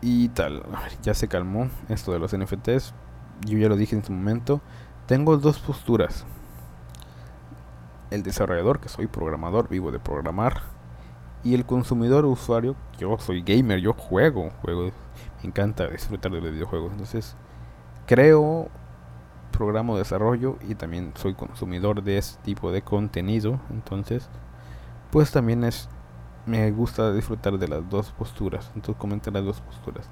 [0.00, 0.64] Y tal,
[1.02, 2.94] ya se calmó esto de los NFTs.
[3.46, 4.60] Yo ya lo dije en su momento.
[5.06, 6.24] Tengo dos posturas.
[8.10, 10.62] El desarrollador, que soy programador, vivo de programar.
[11.44, 14.90] Y el consumidor usuario, yo soy gamer, yo juego, juego.
[15.42, 16.92] Me encanta disfrutar de los videojuegos.
[16.92, 17.36] Entonces,
[18.06, 18.68] creo,
[19.62, 23.60] programa desarrollo y también soy consumidor de este tipo de contenido.
[23.70, 24.28] Entonces,
[25.10, 25.88] pues también es
[26.46, 28.70] me gusta disfrutar de las dos posturas.
[28.74, 30.08] Entonces comenta las dos posturas.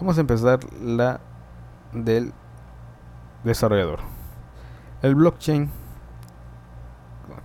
[0.00, 1.20] Vamos a empezar la
[1.92, 2.32] del
[3.44, 4.00] desarrollador.
[5.02, 5.70] El blockchain,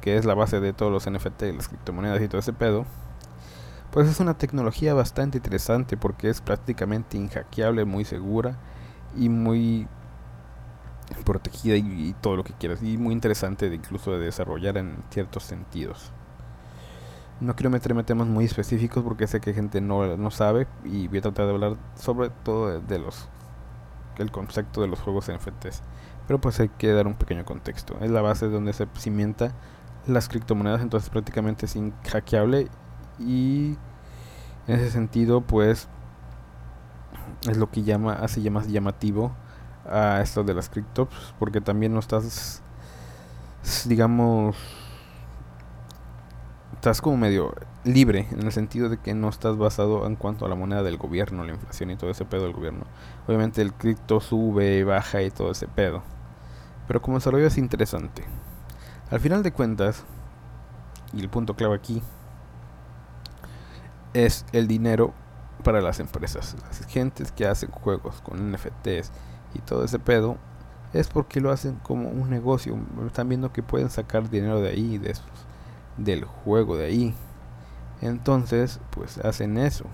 [0.01, 2.85] que es la base de todos los NFT, las criptomonedas y todo ese pedo,
[3.91, 8.57] pues es una tecnología bastante interesante porque es prácticamente inhackeable, muy segura
[9.15, 9.87] y muy
[11.25, 12.81] protegida y, todo lo que quieras.
[12.81, 16.11] Y muy interesante de incluso de desarrollar en ciertos sentidos.
[17.39, 21.07] No quiero meterme en temas muy específicos porque sé que gente no, no sabe y
[21.07, 23.27] voy a tratar de hablar sobre todo de, los
[24.17, 25.81] el concepto de los juegos NFTs.
[26.27, 27.97] Pero pues hay que dar un pequeño contexto.
[28.01, 29.53] Es la base donde se cimienta
[30.07, 31.77] las criptomonedas, entonces prácticamente es
[32.09, 32.69] hackeable
[33.19, 33.77] y
[34.67, 35.87] en ese sentido pues
[37.49, 39.33] es lo que llama hace más llamativo
[39.85, 42.61] a esto de las criptos porque también no estás
[43.85, 44.55] digamos
[46.73, 47.53] estás como medio
[47.85, 50.97] libre en el sentido de que no estás basado en cuanto a la moneda del
[50.97, 52.85] gobierno, la inflación y todo ese pedo del gobierno.
[53.27, 56.03] Obviamente el cripto sube, baja y todo ese pedo.
[56.87, 58.23] Pero como desarrollo es interesante.
[59.11, 60.03] Al final de cuentas,
[61.13, 62.01] y el punto clave aquí,
[64.13, 65.13] es el dinero
[65.63, 66.55] para las empresas.
[66.63, 69.11] Las gentes que hacen juegos con NFTs
[69.53, 70.37] y todo ese pedo,
[70.93, 72.77] es porque lo hacen como un negocio.
[73.05, 75.25] Están viendo que pueden sacar dinero de ahí, de esos
[75.97, 77.15] del juego de ahí.
[78.01, 79.85] Entonces, pues hacen eso.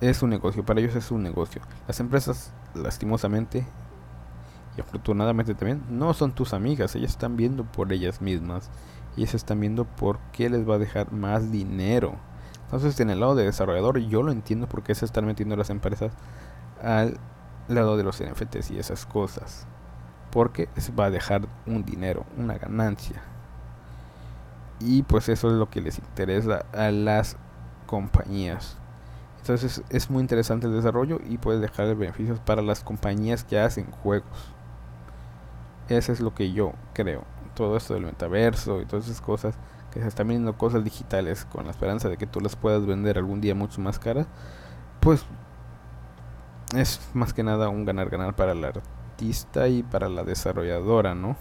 [0.00, 1.62] Es un negocio, para ellos es un negocio.
[1.86, 3.66] Las empresas, lastimosamente
[4.76, 6.94] y afortunadamente también, no son tus amigas.
[6.94, 8.70] Ellas están viendo por ellas mismas.
[9.16, 12.16] Y ellas están viendo por qué les va a dejar más dinero.
[12.64, 16.12] Entonces, en el lado de desarrollador, yo lo entiendo porque se están metiendo las empresas
[16.82, 17.18] al
[17.68, 19.66] lado de los NFTs y esas cosas.
[20.30, 23.22] Porque les va a dejar un dinero, una ganancia
[24.80, 27.36] y pues eso es lo que les interesa a las
[27.86, 28.76] compañías.
[29.38, 33.90] Entonces es muy interesante el desarrollo y puede dejar beneficios para las compañías que hacen
[33.90, 34.52] juegos.
[35.88, 37.24] Eso es lo que yo creo.
[37.54, 39.54] Todo esto del metaverso y todas esas cosas
[39.92, 43.16] que se están viendo cosas digitales con la esperanza de que tú las puedas vender
[43.18, 44.26] algún día mucho más caras,
[45.00, 45.24] pues
[46.76, 51.36] es más que nada un ganar-ganar para el artista y para la desarrolladora, ¿no?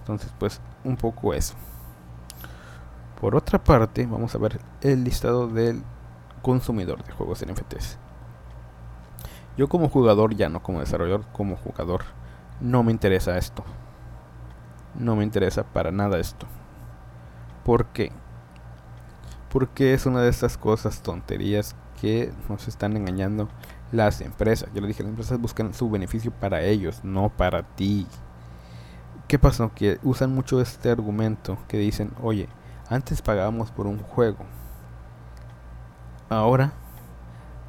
[0.00, 1.54] Entonces, pues un poco eso.
[3.20, 5.82] Por otra parte, vamos a ver el listado del
[6.42, 7.98] consumidor de juegos NFTs.
[9.56, 12.04] Yo como jugador, ya no como desarrollador, como jugador,
[12.60, 13.64] no me interesa esto.
[14.94, 16.46] No me interesa para nada esto.
[17.64, 18.12] ¿Por qué?
[19.50, 23.48] Porque es una de estas cosas, tonterías que nos están engañando
[23.92, 24.68] las empresas.
[24.74, 28.06] Yo lo dije, las empresas buscan su beneficio para ellos, no para ti.
[29.26, 29.70] ¿Qué pasa?
[29.74, 32.48] Que usan mucho este argumento que dicen, oye,
[32.88, 34.44] antes pagábamos por un juego.
[36.30, 36.72] Ahora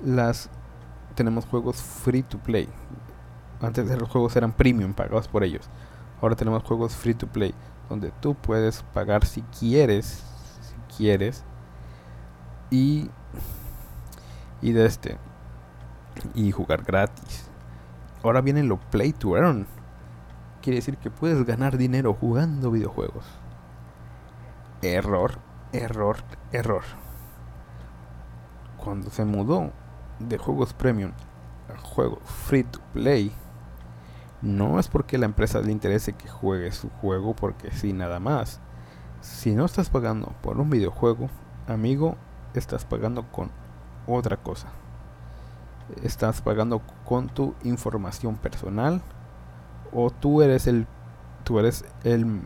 [0.04, 0.50] las
[1.15, 2.70] tenemos juegos free to play.
[3.62, 5.70] Antes los juegos eran premium, pagados por ellos.
[6.22, 7.54] Ahora tenemos juegos free to play,
[7.89, 10.24] donde tú puedes pagar si quieres,
[10.62, 11.44] si quieres,
[12.70, 13.10] y
[14.62, 15.17] y de este
[16.34, 17.50] y jugar gratis.
[18.24, 19.65] Ahora viene lo play to earn.
[20.62, 23.26] Quiere decir que puedes ganar dinero jugando videojuegos.
[24.82, 25.39] Error,
[25.72, 26.17] error,
[26.52, 26.84] error.
[28.78, 29.72] Cuando se mudó
[30.19, 31.12] de juegos premium
[31.74, 33.34] a juegos free to play,
[34.41, 38.60] no es porque la empresa le interese que juegue su juego porque sí, nada más.
[39.22, 41.30] Si no estás pagando por un videojuego,
[41.67, 42.15] amigo,
[42.54, 43.52] estás pagando con
[44.10, 44.67] otra cosa.
[46.04, 49.02] Estás pagando con tu información personal
[49.91, 50.86] o tú eres el
[51.43, 52.41] tú eres el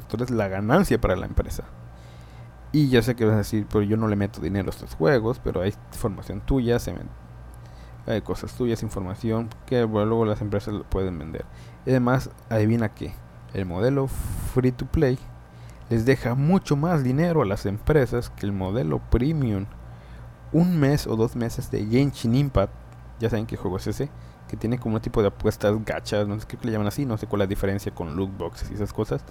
[0.00, 1.64] entonces la ganancia para la empresa.
[2.70, 4.94] Y ya sé que vas a decir, pero yo no le meto dinero a estos
[4.94, 6.76] juegos, pero hay información tuya,
[8.06, 11.44] hay cosas tuyas, información que luego las empresas pueden vender.
[11.86, 13.14] Y además, adivina que
[13.54, 15.18] el modelo free to play
[15.88, 19.66] les deja mucho más dinero a las empresas que el modelo premium.
[20.52, 22.72] Un mes o dos meses de Genshin Impact,
[23.20, 24.10] ya saben qué juego es ese,
[24.48, 27.18] que tiene como un tipo de apuestas gachas, no sé qué le llaman así, no
[27.18, 29.22] sé cuál es la diferencia con loot boxes y esas cosas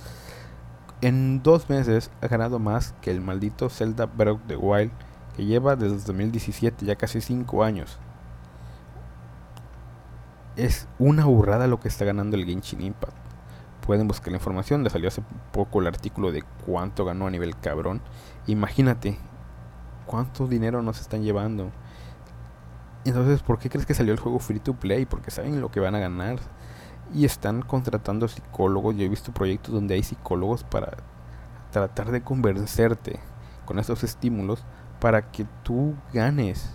[1.02, 4.92] en dos meses ha ganado más que el maldito Zelda Breath of the Wild
[5.36, 8.00] que lleva desde 2017, ya casi 5 años.
[10.56, 13.16] Es una burrada lo que está ganando el Genshin Impact.
[13.86, 17.56] Pueden buscar la información, le salió hace poco el artículo de cuánto ganó a nivel
[17.56, 18.02] cabrón.
[18.48, 19.20] Imagínate
[20.08, 21.72] cuánto dinero nos están llevando.
[23.06, 25.06] Entonces, ¿por qué crees que salió el juego free to play?
[25.06, 26.40] Porque saben lo que van a ganar.
[27.14, 28.96] Y están contratando psicólogos.
[28.96, 30.98] Yo he visto proyectos donde hay psicólogos para
[31.72, 33.20] tratar de convencerte
[33.66, 34.66] con esos estímulos
[35.00, 36.74] para que tú ganes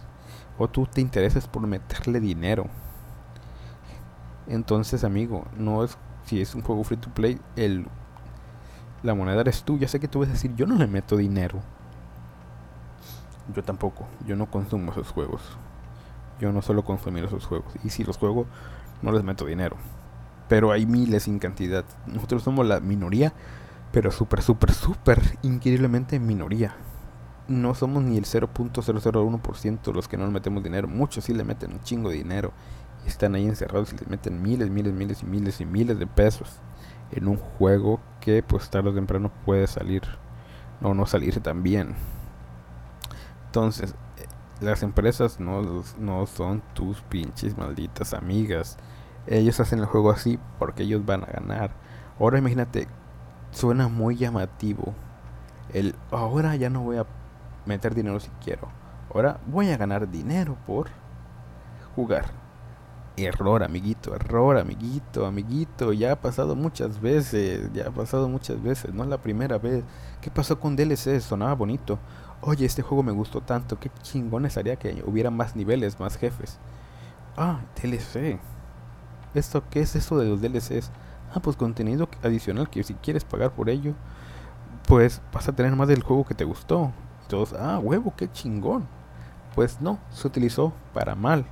[0.58, 2.66] o tú te intereses por meterle dinero.
[4.46, 7.86] Entonces, amigo, no es si es un juego free to play, el
[9.02, 9.78] la moneda eres tú.
[9.78, 11.60] Ya sé que tú vas a decir, yo no le meto dinero.
[13.54, 15.42] Yo tampoco, yo no consumo esos juegos.
[16.40, 17.72] Yo no suelo consumir esos juegos.
[17.84, 18.46] Y si los juego,
[19.02, 19.76] no les meto dinero.
[20.48, 21.84] Pero hay miles sin cantidad.
[22.06, 23.32] Nosotros somos la minoría,
[23.92, 26.74] pero súper, súper, súper increíblemente minoría
[27.48, 30.88] no somos ni el 0.001% los que no metemos dinero.
[30.88, 32.52] Muchos sí le meten un chingo de dinero.
[33.06, 36.60] Están ahí encerrados y le meten miles, miles, miles y miles y miles de pesos
[37.10, 40.02] en un juego que pues tarde o temprano puede salir
[40.80, 41.94] o no salir tan bien.
[43.52, 44.24] Entonces, eh,
[44.62, 48.78] las empresas no, no son tus pinches malditas amigas.
[49.26, 51.72] Ellos hacen el juego así porque ellos van a ganar.
[52.18, 52.88] Ahora imagínate,
[53.50, 54.94] suena muy llamativo.
[55.74, 57.04] El ahora ya no voy a
[57.66, 58.68] meter dinero si quiero.
[59.12, 60.88] Ahora voy a ganar dinero por
[61.94, 62.32] jugar.
[63.18, 65.92] Error, amiguito, error, amiguito, amiguito.
[65.92, 69.84] Ya ha pasado muchas veces, ya ha pasado muchas veces, no es la primera vez.
[70.22, 71.20] ¿Qué pasó con DLC?
[71.20, 71.98] Sonaba bonito.
[72.42, 76.58] Oye, este juego me gustó tanto, qué chingón estaría que hubiera más niveles, más jefes.
[77.36, 78.38] Ah, DLC.
[79.34, 80.90] ¿Esto qué es eso de los DLCs?
[81.34, 83.94] Ah, pues contenido adicional que si quieres pagar por ello,
[84.86, 86.92] pues vas a tener más del juego que te gustó
[87.58, 88.86] ah, huevo, qué chingón.
[89.54, 91.44] Pues no, se utilizó para mal.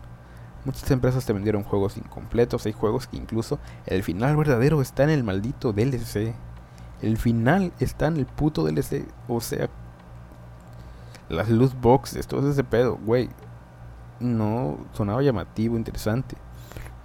[0.64, 5.11] Muchas empresas te vendieron juegos incompletos, hay juegos que incluso el final verdadero está en
[5.11, 6.35] el maldito DLC.
[7.00, 9.70] El final está en el puto DLC, o sea,
[11.31, 13.31] las loot boxes, todo ese pedo, güey.
[14.19, 16.37] No sonaba llamativo, interesante.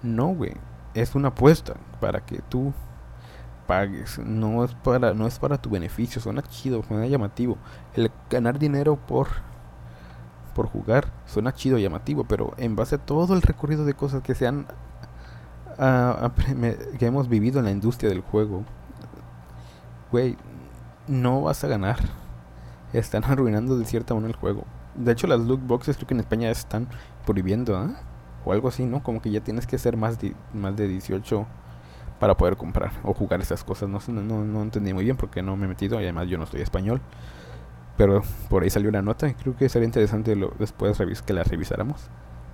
[0.02, 0.52] No, güey,
[0.94, 2.74] es una apuesta para que tú
[3.66, 7.56] pagues, no es para, no es para tu beneficio, suena chido, suena llamativo.
[7.94, 9.28] El ganar dinero por
[10.54, 14.34] por jugar suena chido, llamativo, pero en base a todo el recorrido de cosas que
[14.34, 14.66] se han
[16.98, 18.64] que hemos vivido en la industria del juego,
[20.10, 20.36] güey,
[21.06, 21.98] no vas a ganar.
[22.92, 24.64] Están arruinando de cierta manera el juego.
[24.94, 26.88] De hecho, las loot boxes creo que en España están
[27.24, 27.94] prohibiendo, ¿eh?
[28.44, 29.02] O algo así, ¿no?
[29.02, 31.46] Como que ya tienes que ser más de, más de 18
[32.20, 33.88] para poder comprar o jugar esas cosas.
[33.88, 36.46] No, no, no entendí muy bien porque no me he metido y además yo no
[36.46, 37.00] soy español.
[37.96, 41.42] Pero por ahí salió una nota y creo que sería interesante lo, después que la
[41.42, 42.08] revisáramos.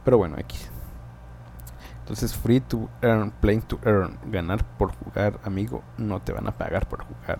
[0.04, 0.70] Pero bueno, X.
[2.00, 6.52] Entonces, free to earn, playing to earn, ganar por jugar, amigo, no te van a
[6.52, 7.38] pagar por jugar.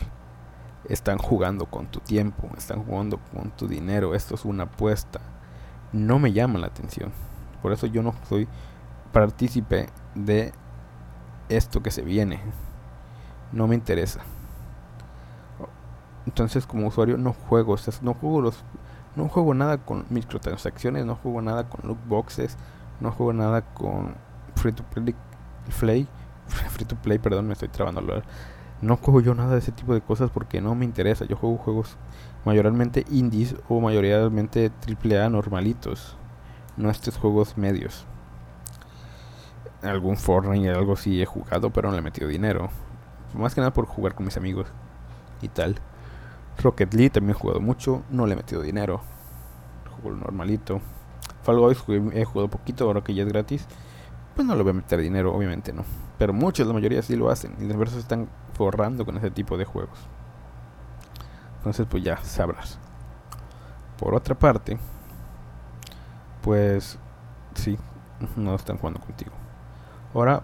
[0.88, 4.14] Están jugando con tu tiempo, están jugando con tu dinero.
[4.14, 5.21] Esto es una apuesta.
[5.92, 7.12] No me llama la atención.
[7.61, 8.49] Por eso yo no soy
[9.12, 10.53] partícipe de
[11.49, 12.40] esto que se viene.
[13.53, 14.21] No me interesa.
[16.27, 18.64] Entonces como usuario no juego, no juego los
[19.16, 22.57] no juego nada con microtransacciones, no juego nada con loot boxes,
[23.01, 24.14] no juego nada con
[24.57, 25.14] free to play,
[26.71, 28.01] free to play, perdón, me estoy trabando
[28.83, 31.25] No juego yo nada de ese tipo de cosas porque no me interesa.
[31.25, 31.97] Yo juego juegos
[32.45, 36.16] mayormente indies o mayoritariamente AAA normalitos,
[36.77, 38.07] no estos juegos medios
[39.83, 42.71] algún Fortnite, algo así he jugado, pero no le he metido dinero.
[43.35, 44.66] Más que nada por jugar con mis amigos
[45.40, 45.77] y tal.
[46.62, 49.01] Rocket League también he jugado mucho, no le he metido dinero.
[50.03, 50.81] Juego normalito.
[51.42, 53.66] Fall Guys he jugado poquito, ahora que ya es gratis.
[54.35, 55.85] Pues no le voy a meter dinero, obviamente no.
[56.18, 57.55] Pero muchos, la mayoría sí lo hacen.
[57.61, 59.98] Y los versos están forrando con ese tipo de juegos.
[61.59, 62.78] Entonces, pues ya sabrás.
[63.98, 64.78] Por otra parte,
[66.42, 66.98] pues
[67.55, 67.78] sí,
[68.36, 69.32] no están jugando contigo.
[70.14, 70.42] Ahora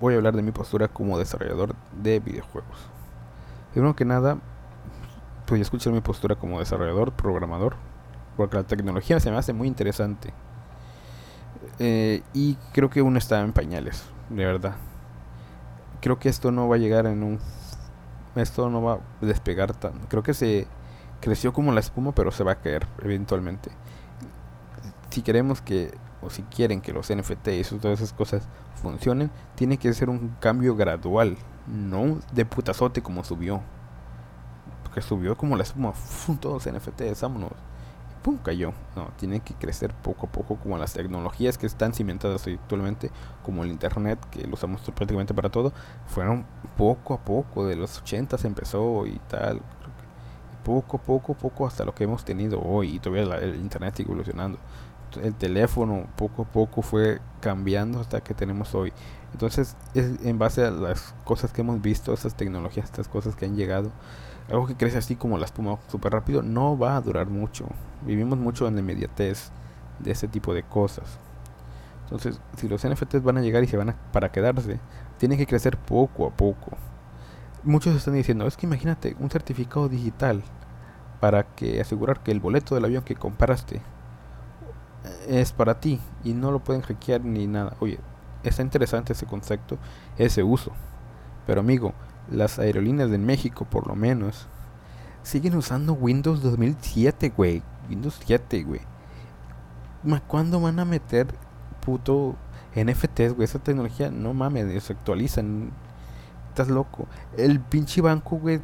[0.00, 2.76] voy a hablar de mi postura como desarrollador de videojuegos.
[3.72, 4.38] Primero que nada,
[5.46, 7.76] pues escuchar mi postura como desarrollador, programador,
[8.36, 10.32] porque la tecnología se me hace muy interesante.
[11.78, 14.76] Eh, y creo que uno está en pañales, de verdad.
[16.00, 17.38] Creo que esto no va a llegar en un...
[18.34, 19.92] Esto no va a despegar tan...
[20.08, 20.66] Creo que se
[21.20, 23.70] creció como la espuma, pero se va a caer eventualmente.
[25.10, 28.48] Si queremos que o si quieren que los NFTs y todas esas cosas
[28.82, 31.36] funcionen, tiene que ser un cambio gradual,
[31.66, 33.62] no de putazote como subió.
[34.94, 35.92] que subió como la espuma,
[36.40, 37.52] todos NFTs, vámonos.
[38.26, 38.38] ¡Pum!
[38.38, 38.72] cayó.
[38.96, 43.12] No, tiene que crecer poco a poco como las tecnologías que están cimentadas actualmente,
[43.44, 45.72] como el internet, que lo usamos prácticamente para todo,
[46.08, 46.44] fueron
[46.76, 49.60] poco a poco, de los 80 se empezó y tal.
[50.64, 54.08] Poco a poco, poco hasta lo que hemos tenido hoy y todavía el internet sigue
[54.08, 54.58] evolucionando
[55.22, 58.92] el teléfono poco a poco fue cambiando hasta que tenemos hoy.
[59.32, 63.44] Entonces, es en base a las cosas que hemos visto, esas tecnologías, estas cosas que
[63.44, 63.90] han llegado,
[64.48, 67.66] algo que crece así como la espuma súper rápido, no va a durar mucho.
[68.06, 69.50] Vivimos mucho en la inmediatez
[69.98, 71.18] de ese tipo de cosas.
[72.04, 74.78] Entonces, si los NFTs van a llegar y se van a, para quedarse,
[75.18, 76.76] tienen que crecer poco a poco.
[77.64, 80.42] Muchos están diciendo, es que imagínate un certificado digital
[81.20, 83.80] para que asegurar que el boleto del avión que compraste
[85.28, 87.76] es para ti y no lo pueden hackear ni nada.
[87.80, 87.98] Oye,
[88.42, 89.78] está interesante ese concepto,
[90.18, 90.72] ese uso.
[91.46, 91.92] Pero amigo,
[92.30, 94.48] las aerolíneas de México por lo menos
[95.22, 97.62] siguen usando Windows 2007, güey.
[97.88, 98.80] Windows 7, güey.
[100.28, 101.26] ¿Cuándo van a meter
[101.84, 102.36] puto
[102.74, 103.44] NFTs, güey?
[103.44, 105.70] Esa tecnología, no mames, se actualizan.
[106.48, 107.06] Estás loco.
[107.36, 108.60] El pinche banco, güey,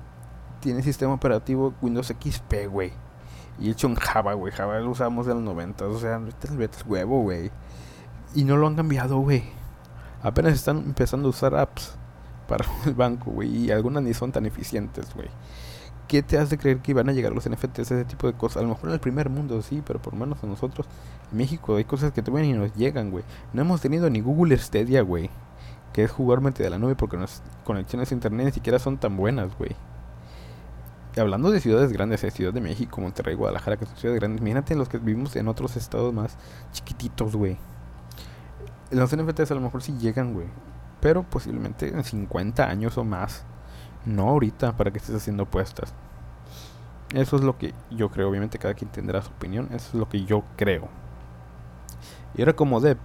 [0.61, 2.93] tiene sistema operativo Windows XP, güey.
[3.59, 4.53] Y hecho en Java, güey.
[4.53, 5.87] Java lo usamos en los 90.
[5.87, 7.51] O sea, es el huevo, güey.
[8.35, 9.45] Y no lo han cambiado, güey.
[10.23, 11.95] Apenas están empezando a usar apps
[12.49, 13.67] para el banco, güey.
[13.67, 15.29] Y algunas ni son tan eficientes, güey.
[16.09, 18.59] ¿Qué te hace creer que van a llegar los NFTs, ese tipo de cosas?
[18.59, 20.87] A lo mejor en el primer mundo sí, pero por menos a nosotros,
[21.31, 23.25] en México, hay cosas que todavía ni nos llegan, güey.
[23.53, 25.31] No hemos tenido ni Google Stadia, güey.
[25.93, 28.99] Que es jugar mente de la nube porque nuestras conexiones a internet ni siquiera son
[28.99, 29.77] tan buenas, güey
[31.21, 34.41] hablando de ciudades grandes, de eh, Ciudad de México, Monterrey, Guadalajara, que son ciudades grandes,
[34.41, 36.39] imagínate los que vivimos en otros estados más
[36.73, 37.59] chiquititos, güey.
[38.91, 40.47] Los NFTs a lo mejor sí llegan, güey.
[41.01, 43.45] Pero posiblemente en 50 años o más.
[44.05, 45.95] No ahorita para que estés haciendo apuestas.
[47.15, 48.29] Eso es lo que yo creo.
[48.29, 49.69] Obviamente cada quien tendrá su opinión.
[49.73, 50.89] Eso es lo que yo creo.
[52.35, 52.97] Y ahora como de...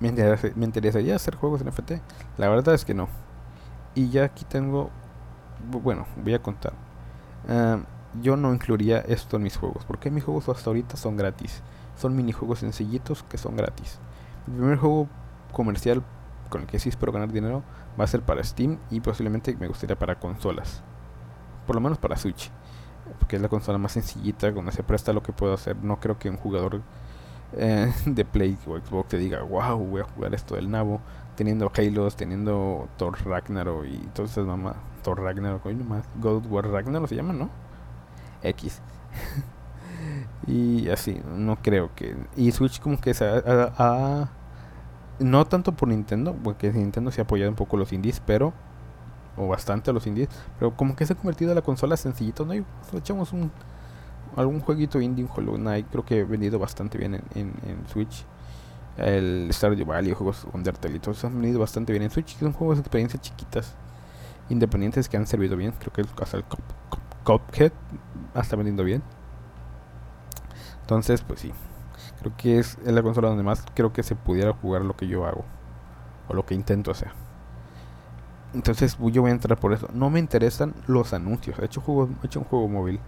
[0.00, 0.08] ¿Me
[0.64, 1.92] interesaría hacer juegos NFT?
[2.38, 3.08] La verdad es que no.
[3.94, 4.90] Y ya aquí tengo...
[5.70, 6.87] Bueno, voy a contar
[7.48, 7.78] Ah,
[8.20, 11.62] yo no incluiría esto en mis juegos, porque mis juegos hasta ahorita son gratis.
[11.96, 13.98] Son minijuegos sencillitos que son gratis.
[14.46, 15.08] El primer juego
[15.52, 16.02] comercial
[16.48, 17.62] con el que sí espero ganar dinero
[17.98, 20.82] va a ser para Steam y posiblemente me gustaría para consolas.
[21.66, 22.50] Por lo menos para Switch.
[23.18, 25.76] Porque es la consola más sencillita, donde se presta lo que puedo hacer.
[25.82, 26.82] No creo que un jugador
[27.56, 31.00] eh, de Play o Xbox te diga, wow, voy a jugar esto del nabo.
[31.38, 34.74] Teniendo Halo, teniendo Thor Ragnarok y entonces mamá,
[35.04, 37.48] Thor Ragnarok, hoy nomás, God War Ragnarok se llama, ¿no?
[38.42, 38.80] X.
[40.48, 42.16] y así, no creo que...
[42.34, 44.30] Y Switch como que se ha,
[45.20, 48.52] no tanto por Nintendo, porque Nintendo se ha apoyado un poco los indies, pero
[49.36, 50.28] o bastante a los indies,
[50.58, 52.54] pero como que se ha convertido en la consola sencillito, ¿no?
[52.54, 53.52] Y pues, echamos un
[54.36, 58.24] algún jueguito indie, un Hollow Knight, creo que he vendido bastante bien en, en, Switch.
[58.98, 62.36] El Stardew Valley, juegos Undertale y todos han venido bastante bien en Switch.
[62.36, 63.74] Son juegos de experiencias chiquitas,
[64.48, 65.72] independientes que han servido bien.
[65.78, 66.60] Creo que hasta el Cop,
[67.24, 67.72] Cuphead
[68.34, 69.02] está vendiendo bien.
[70.80, 71.52] Entonces, pues sí.
[72.20, 75.26] Creo que es, la consola donde más creo que se pudiera jugar lo que yo
[75.26, 75.44] hago.
[76.28, 77.12] O lo que intento hacer.
[78.54, 79.88] Entonces yo voy a entrar por eso.
[79.92, 81.58] No me interesan los anuncios.
[81.58, 83.00] He hecho, juegos, he hecho un juego móvil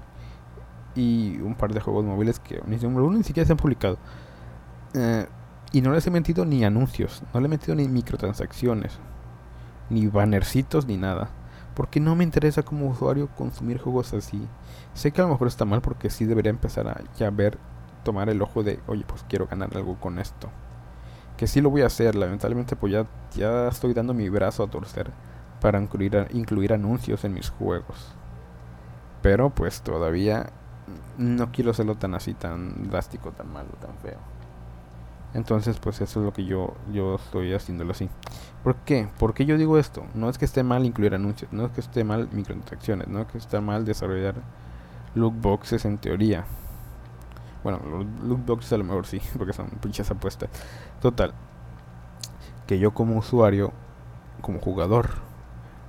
[0.94, 3.98] y un par de juegos móviles que ni, ni siquiera se han publicado.
[4.94, 5.26] Eh,
[5.72, 8.98] y no les he metido ni anuncios, no le he metido ni microtransacciones,
[9.88, 11.30] ni bannercitos, ni nada.
[11.74, 14.46] Porque no me interesa como usuario consumir juegos así.
[14.92, 17.58] Sé que a lo mejor está mal porque sí debería empezar a ya ver,
[18.04, 20.50] tomar el ojo de, oye, pues quiero ganar algo con esto.
[21.36, 24.68] Que sí lo voy a hacer, lamentablemente pues ya, ya estoy dando mi brazo a
[24.68, 25.10] torcer
[25.60, 28.14] para incluir, incluir anuncios en mis juegos.
[29.22, 30.50] Pero pues todavía
[31.18, 34.39] no quiero hacerlo tan así, tan drástico, tan malo, tan feo.
[35.32, 38.08] Entonces, pues eso es lo que yo, yo estoy haciéndolo así.
[38.64, 39.08] ¿Por qué?
[39.18, 40.04] ¿Por qué yo digo esto?
[40.14, 43.26] No es que esté mal incluir anuncios, no es que esté mal microtransacciones, no es
[43.28, 44.34] que esté mal desarrollar
[45.14, 46.44] lookboxes en teoría.
[47.62, 50.50] Bueno, los lookboxes a lo mejor sí, porque son pinches apuestas.
[51.00, 51.32] Total,
[52.66, 53.72] que yo como usuario,
[54.40, 55.10] como jugador,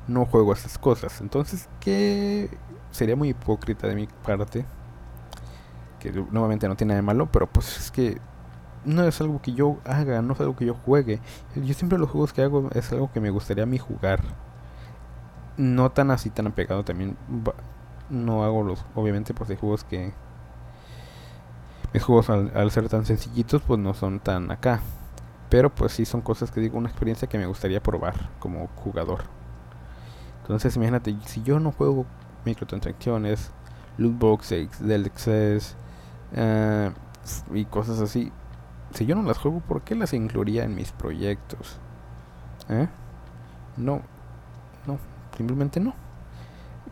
[0.08, 1.22] no juego esas cosas.
[1.22, 2.50] Entonces, ¿qué
[2.92, 4.66] sería muy hipócrita de mi parte?
[6.02, 8.18] que nuevamente no tiene nada de malo, pero pues es que
[8.86, 11.20] no es algo que yo haga, no es algo que yo juegue.
[11.56, 14.22] Yo siempre los juegos que hago es algo que me gustaría a mí jugar.
[15.58, 17.18] No tan así, tan apegado también.
[18.10, 20.14] No hago los, obviamente, pues hay juegos que...
[21.94, 24.82] Mis juegos al, al ser tan sencillitos, pues no son tan acá.
[25.50, 29.24] Pero pues sí son cosas que digo, una experiencia que me gustaría probar como jugador.
[30.42, 32.06] Entonces imagínate, si yo no juego
[32.46, 33.52] microtransacciones,
[33.98, 35.76] loot boxes, DLXs
[36.36, 38.32] uh, y cosas así.
[38.94, 41.78] Si yo no las juego, ¿por qué las incluiría en mis proyectos?
[42.70, 42.88] ¿Eh?
[43.78, 44.02] No,
[44.86, 44.98] no,
[45.38, 45.94] simplemente no.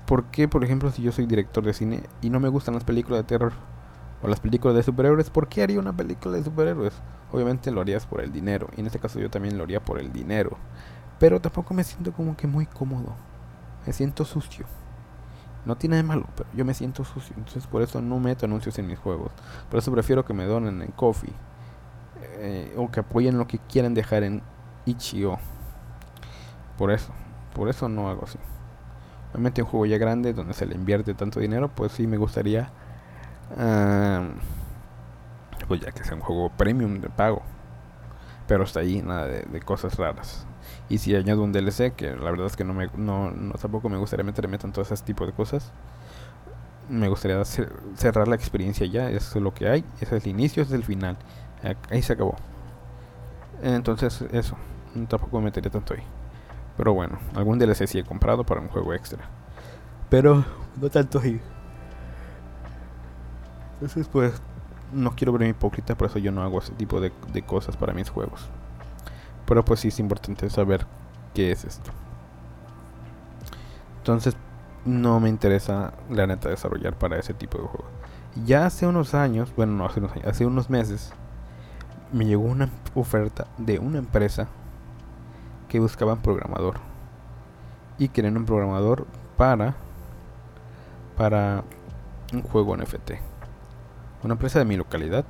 [0.06, 2.84] ¿Por qué, por ejemplo, si yo soy director de cine y no me gustan las
[2.84, 3.54] películas de terror
[4.24, 6.93] o las películas de superhéroes, ¿por qué haría una película de superhéroes?
[7.32, 10.00] Obviamente lo harías por el dinero, y en este caso yo también lo haría por
[10.00, 10.58] el dinero.
[11.20, 13.14] Pero tampoco me siento como que muy cómodo.
[13.86, 14.66] Me siento sucio.
[15.66, 17.36] No tiene de malo, pero yo me siento sucio.
[17.38, 19.32] Entonces por eso no meto anuncios en mis juegos.
[19.70, 21.34] Por eso prefiero que me donen en Coffee.
[22.39, 24.41] Eh, o que apoyen lo que quieran dejar en
[24.86, 25.38] Ichio.
[26.78, 27.13] Por eso.
[27.53, 28.39] Por eso no hago así.
[29.32, 32.72] Obviamente un juego ya grande donde se le invierte tanto dinero, pues sí me gustaría...
[35.67, 37.41] pues ya que sea un juego premium de pago.
[38.47, 40.47] Pero hasta ahí nada de cosas raras.
[40.89, 43.97] Y si añado un DLC, que la verdad es que no me no, tampoco me
[43.97, 45.72] gustaría meterme en todo ese tipo de cosas.
[46.89, 50.63] Me gustaría cerrar la experiencia ya, eso es lo que hay, ese es el inicio,
[50.63, 51.17] ese es el final.
[51.89, 52.36] Ahí se acabó.
[53.62, 54.55] Entonces, eso,
[55.07, 56.03] tampoco me metería tanto ahí.
[56.78, 59.20] Pero bueno, algún DLC sí he comprado para un juego extra.
[60.10, 60.45] Pero
[60.80, 61.41] no tanto ahí.
[63.74, 64.41] Entonces, pues,
[64.93, 67.12] no quiero verme hipócrita, por eso yo no hago ese tipo de
[67.45, 68.47] cosas para mis juegos.
[69.45, 70.86] Pero pues sí es importante saber
[71.34, 71.91] qué es esto.
[73.97, 74.36] Entonces
[74.86, 77.89] no me interesa la neta desarrollar para ese tipo de juegos.
[78.45, 81.14] Ya hace unos años, bueno no hace unos años, hace unos meses
[82.12, 84.47] me llegó una oferta de una empresa
[85.68, 86.76] que buscaba un programador
[87.97, 89.05] y querían un programador
[89.38, 89.76] para
[91.18, 91.64] para
[92.34, 93.12] un juego NFT.
[94.24, 95.26] Una empresa de mi localidad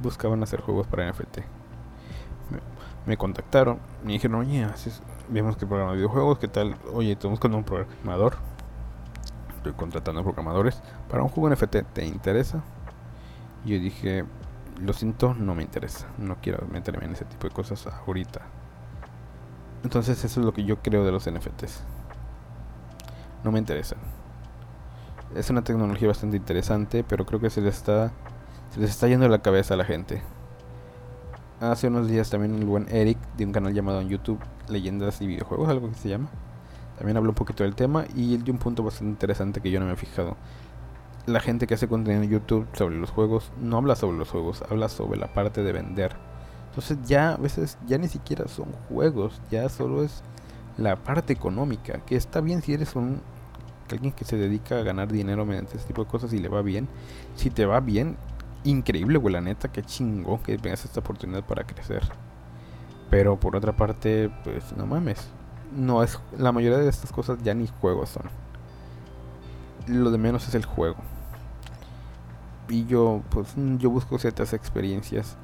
[0.00, 1.40] buscaban hacer juegos para NFT
[3.06, 4.66] me contactaron me dijeron, oye,
[5.28, 6.76] vemos que programa videojuegos, ¿qué tal?
[6.92, 8.34] Oye, estamos con un programador.
[9.56, 12.62] Estoy contratando programadores para un juego NFT, ¿te interesa?
[13.64, 14.24] Yo dije,
[14.80, 16.06] lo siento, no me interesa.
[16.18, 18.42] No quiero meterme en ese tipo de cosas ahorita.
[19.82, 21.82] Entonces eso es lo que yo creo de los NFTs.
[23.44, 23.98] No me interesan.
[25.34, 28.12] Es una tecnología bastante interesante, pero creo que se les está
[28.70, 30.22] se les está yendo la cabeza a la gente
[31.60, 35.26] hace unos días también el buen Eric de un canal llamado en YouTube Leyendas y
[35.26, 36.28] Videojuegos, algo que se llama.
[36.98, 39.80] También habló un poquito del tema y él dio un punto bastante interesante que yo
[39.80, 40.36] no me he fijado.
[41.26, 44.62] La gente que hace contenido en YouTube sobre los juegos no habla sobre los juegos,
[44.70, 46.12] habla sobre la parte de vender.
[46.68, 50.22] Entonces ya a veces ya ni siquiera son juegos, ya solo es
[50.78, 53.20] la parte económica, que está bien si eres un
[53.90, 56.62] alguien que se dedica a ganar dinero mediante ese tipo de cosas y le va
[56.62, 56.88] bien.
[57.34, 58.16] Si te va bien,
[58.62, 62.02] increíble, güey, la neta, qué chingón que tengas esta oportunidad para crecer.
[63.10, 65.28] Pero por otra parte, pues no mames.
[65.74, 68.24] No es la mayoría de estas cosas ya ni juegos son.
[69.88, 70.96] Lo de menos es el juego.
[72.68, 75.36] Y yo pues yo busco ciertas experiencias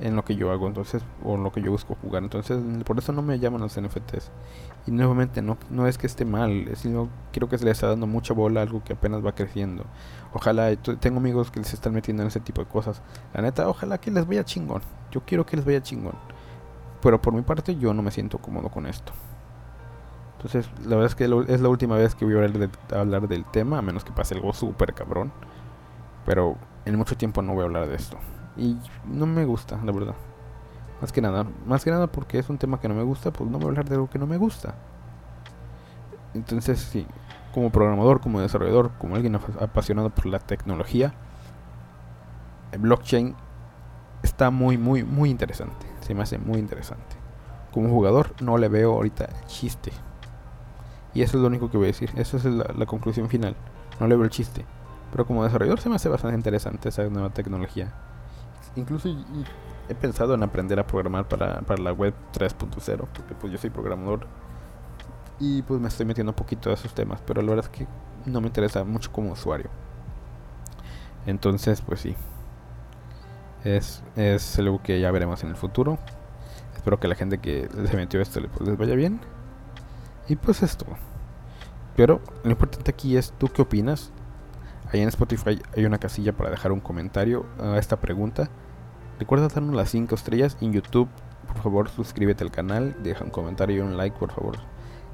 [0.00, 2.22] en lo que yo hago, entonces, o en lo que yo busco jugar.
[2.22, 4.30] Entonces, por eso no me llaman los NFTs.
[4.86, 8.06] Y nuevamente, no, no es que esté mal, sino quiero que se le está dando
[8.06, 9.84] mucha bola a algo que apenas va creciendo.
[10.32, 13.02] Ojalá, tengo amigos que se están metiendo en ese tipo de cosas.
[13.34, 14.82] La neta, ojalá que les vaya chingón.
[15.10, 16.14] Yo quiero que les vaya chingón.
[17.02, 19.12] Pero por mi parte, yo no me siento cómodo con esto.
[20.36, 23.78] Entonces, la verdad es que es la última vez que voy a hablar, del tema,
[23.78, 25.32] a menos que pase algo súper cabrón.
[26.24, 28.18] Pero en mucho tiempo no voy a hablar de esto.
[28.56, 28.76] Y
[29.06, 30.14] no me gusta, la verdad.
[31.00, 33.50] Más que nada, más que nada porque es un tema que no me gusta, pues
[33.50, 34.74] no voy a hablar de algo que no me gusta.
[36.34, 37.06] Entonces, sí,
[37.54, 41.14] como programador, como desarrollador, como alguien apasionado por la tecnología,
[42.72, 43.34] el blockchain
[44.22, 45.86] está muy, muy, muy interesante.
[46.00, 47.16] Se me hace muy interesante.
[47.72, 49.92] Como jugador, no le veo ahorita el chiste.
[51.14, 52.10] Y eso es lo único que voy a decir.
[52.16, 53.56] Esa es la, la conclusión final.
[53.98, 54.64] No le veo el chiste.
[55.10, 57.92] Pero como desarrollador se me hace bastante interesante esa nueva tecnología.
[58.76, 59.08] Incluso
[59.88, 63.70] he pensado en aprender a programar para, para la web 3.0, porque pues yo soy
[63.70, 64.26] programador
[65.40, 67.86] y pues me estoy metiendo un poquito a esos temas, pero la verdad es que
[68.26, 69.70] no me interesa mucho como usuario.
[71.26, 72.14] Entonces, pues sí.
[73.64, 75.98] Es, es algo que ya veremos en el futuro.
[76.76, 79.20] Espero que la gente que se metió esto pues, les vaya bien.
[80.28, 80.86] Y pues esto.
[81.96, 84.12] Pero lo importante aquí es tú qué opinas.
[84.92, 88.50] Ahí en Spotify hay una casilla para dejar un comentario a esta pregunta.
[89.18, 91.08] Recuerda darnos las 5 estrellas en YouTube.
[91.46, 94.56] Por favor, suscríbete al canal, deja un comentario y un like, por favor.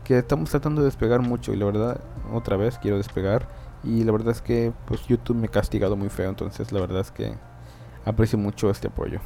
[0.05, 2.01] Que estamos tratando de despegar mucho y la verdad,
[2.33, 3.49] otra vez quiero despegar.
[3.85, 7.01] Y la verdad es que pues YouTube me ha castigado muy feo, entonces la verdad
[7.01, 7.35] es que
[8.05, 9.21] aprecio mucho este apoyo.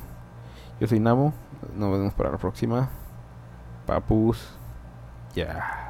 [0.81, 1.33] Yo soy Nabo,
[1.77, 2.89] nos vemos para la próxima.
[3.87, 4.55] Papus,
[5.35, 5.90] ya.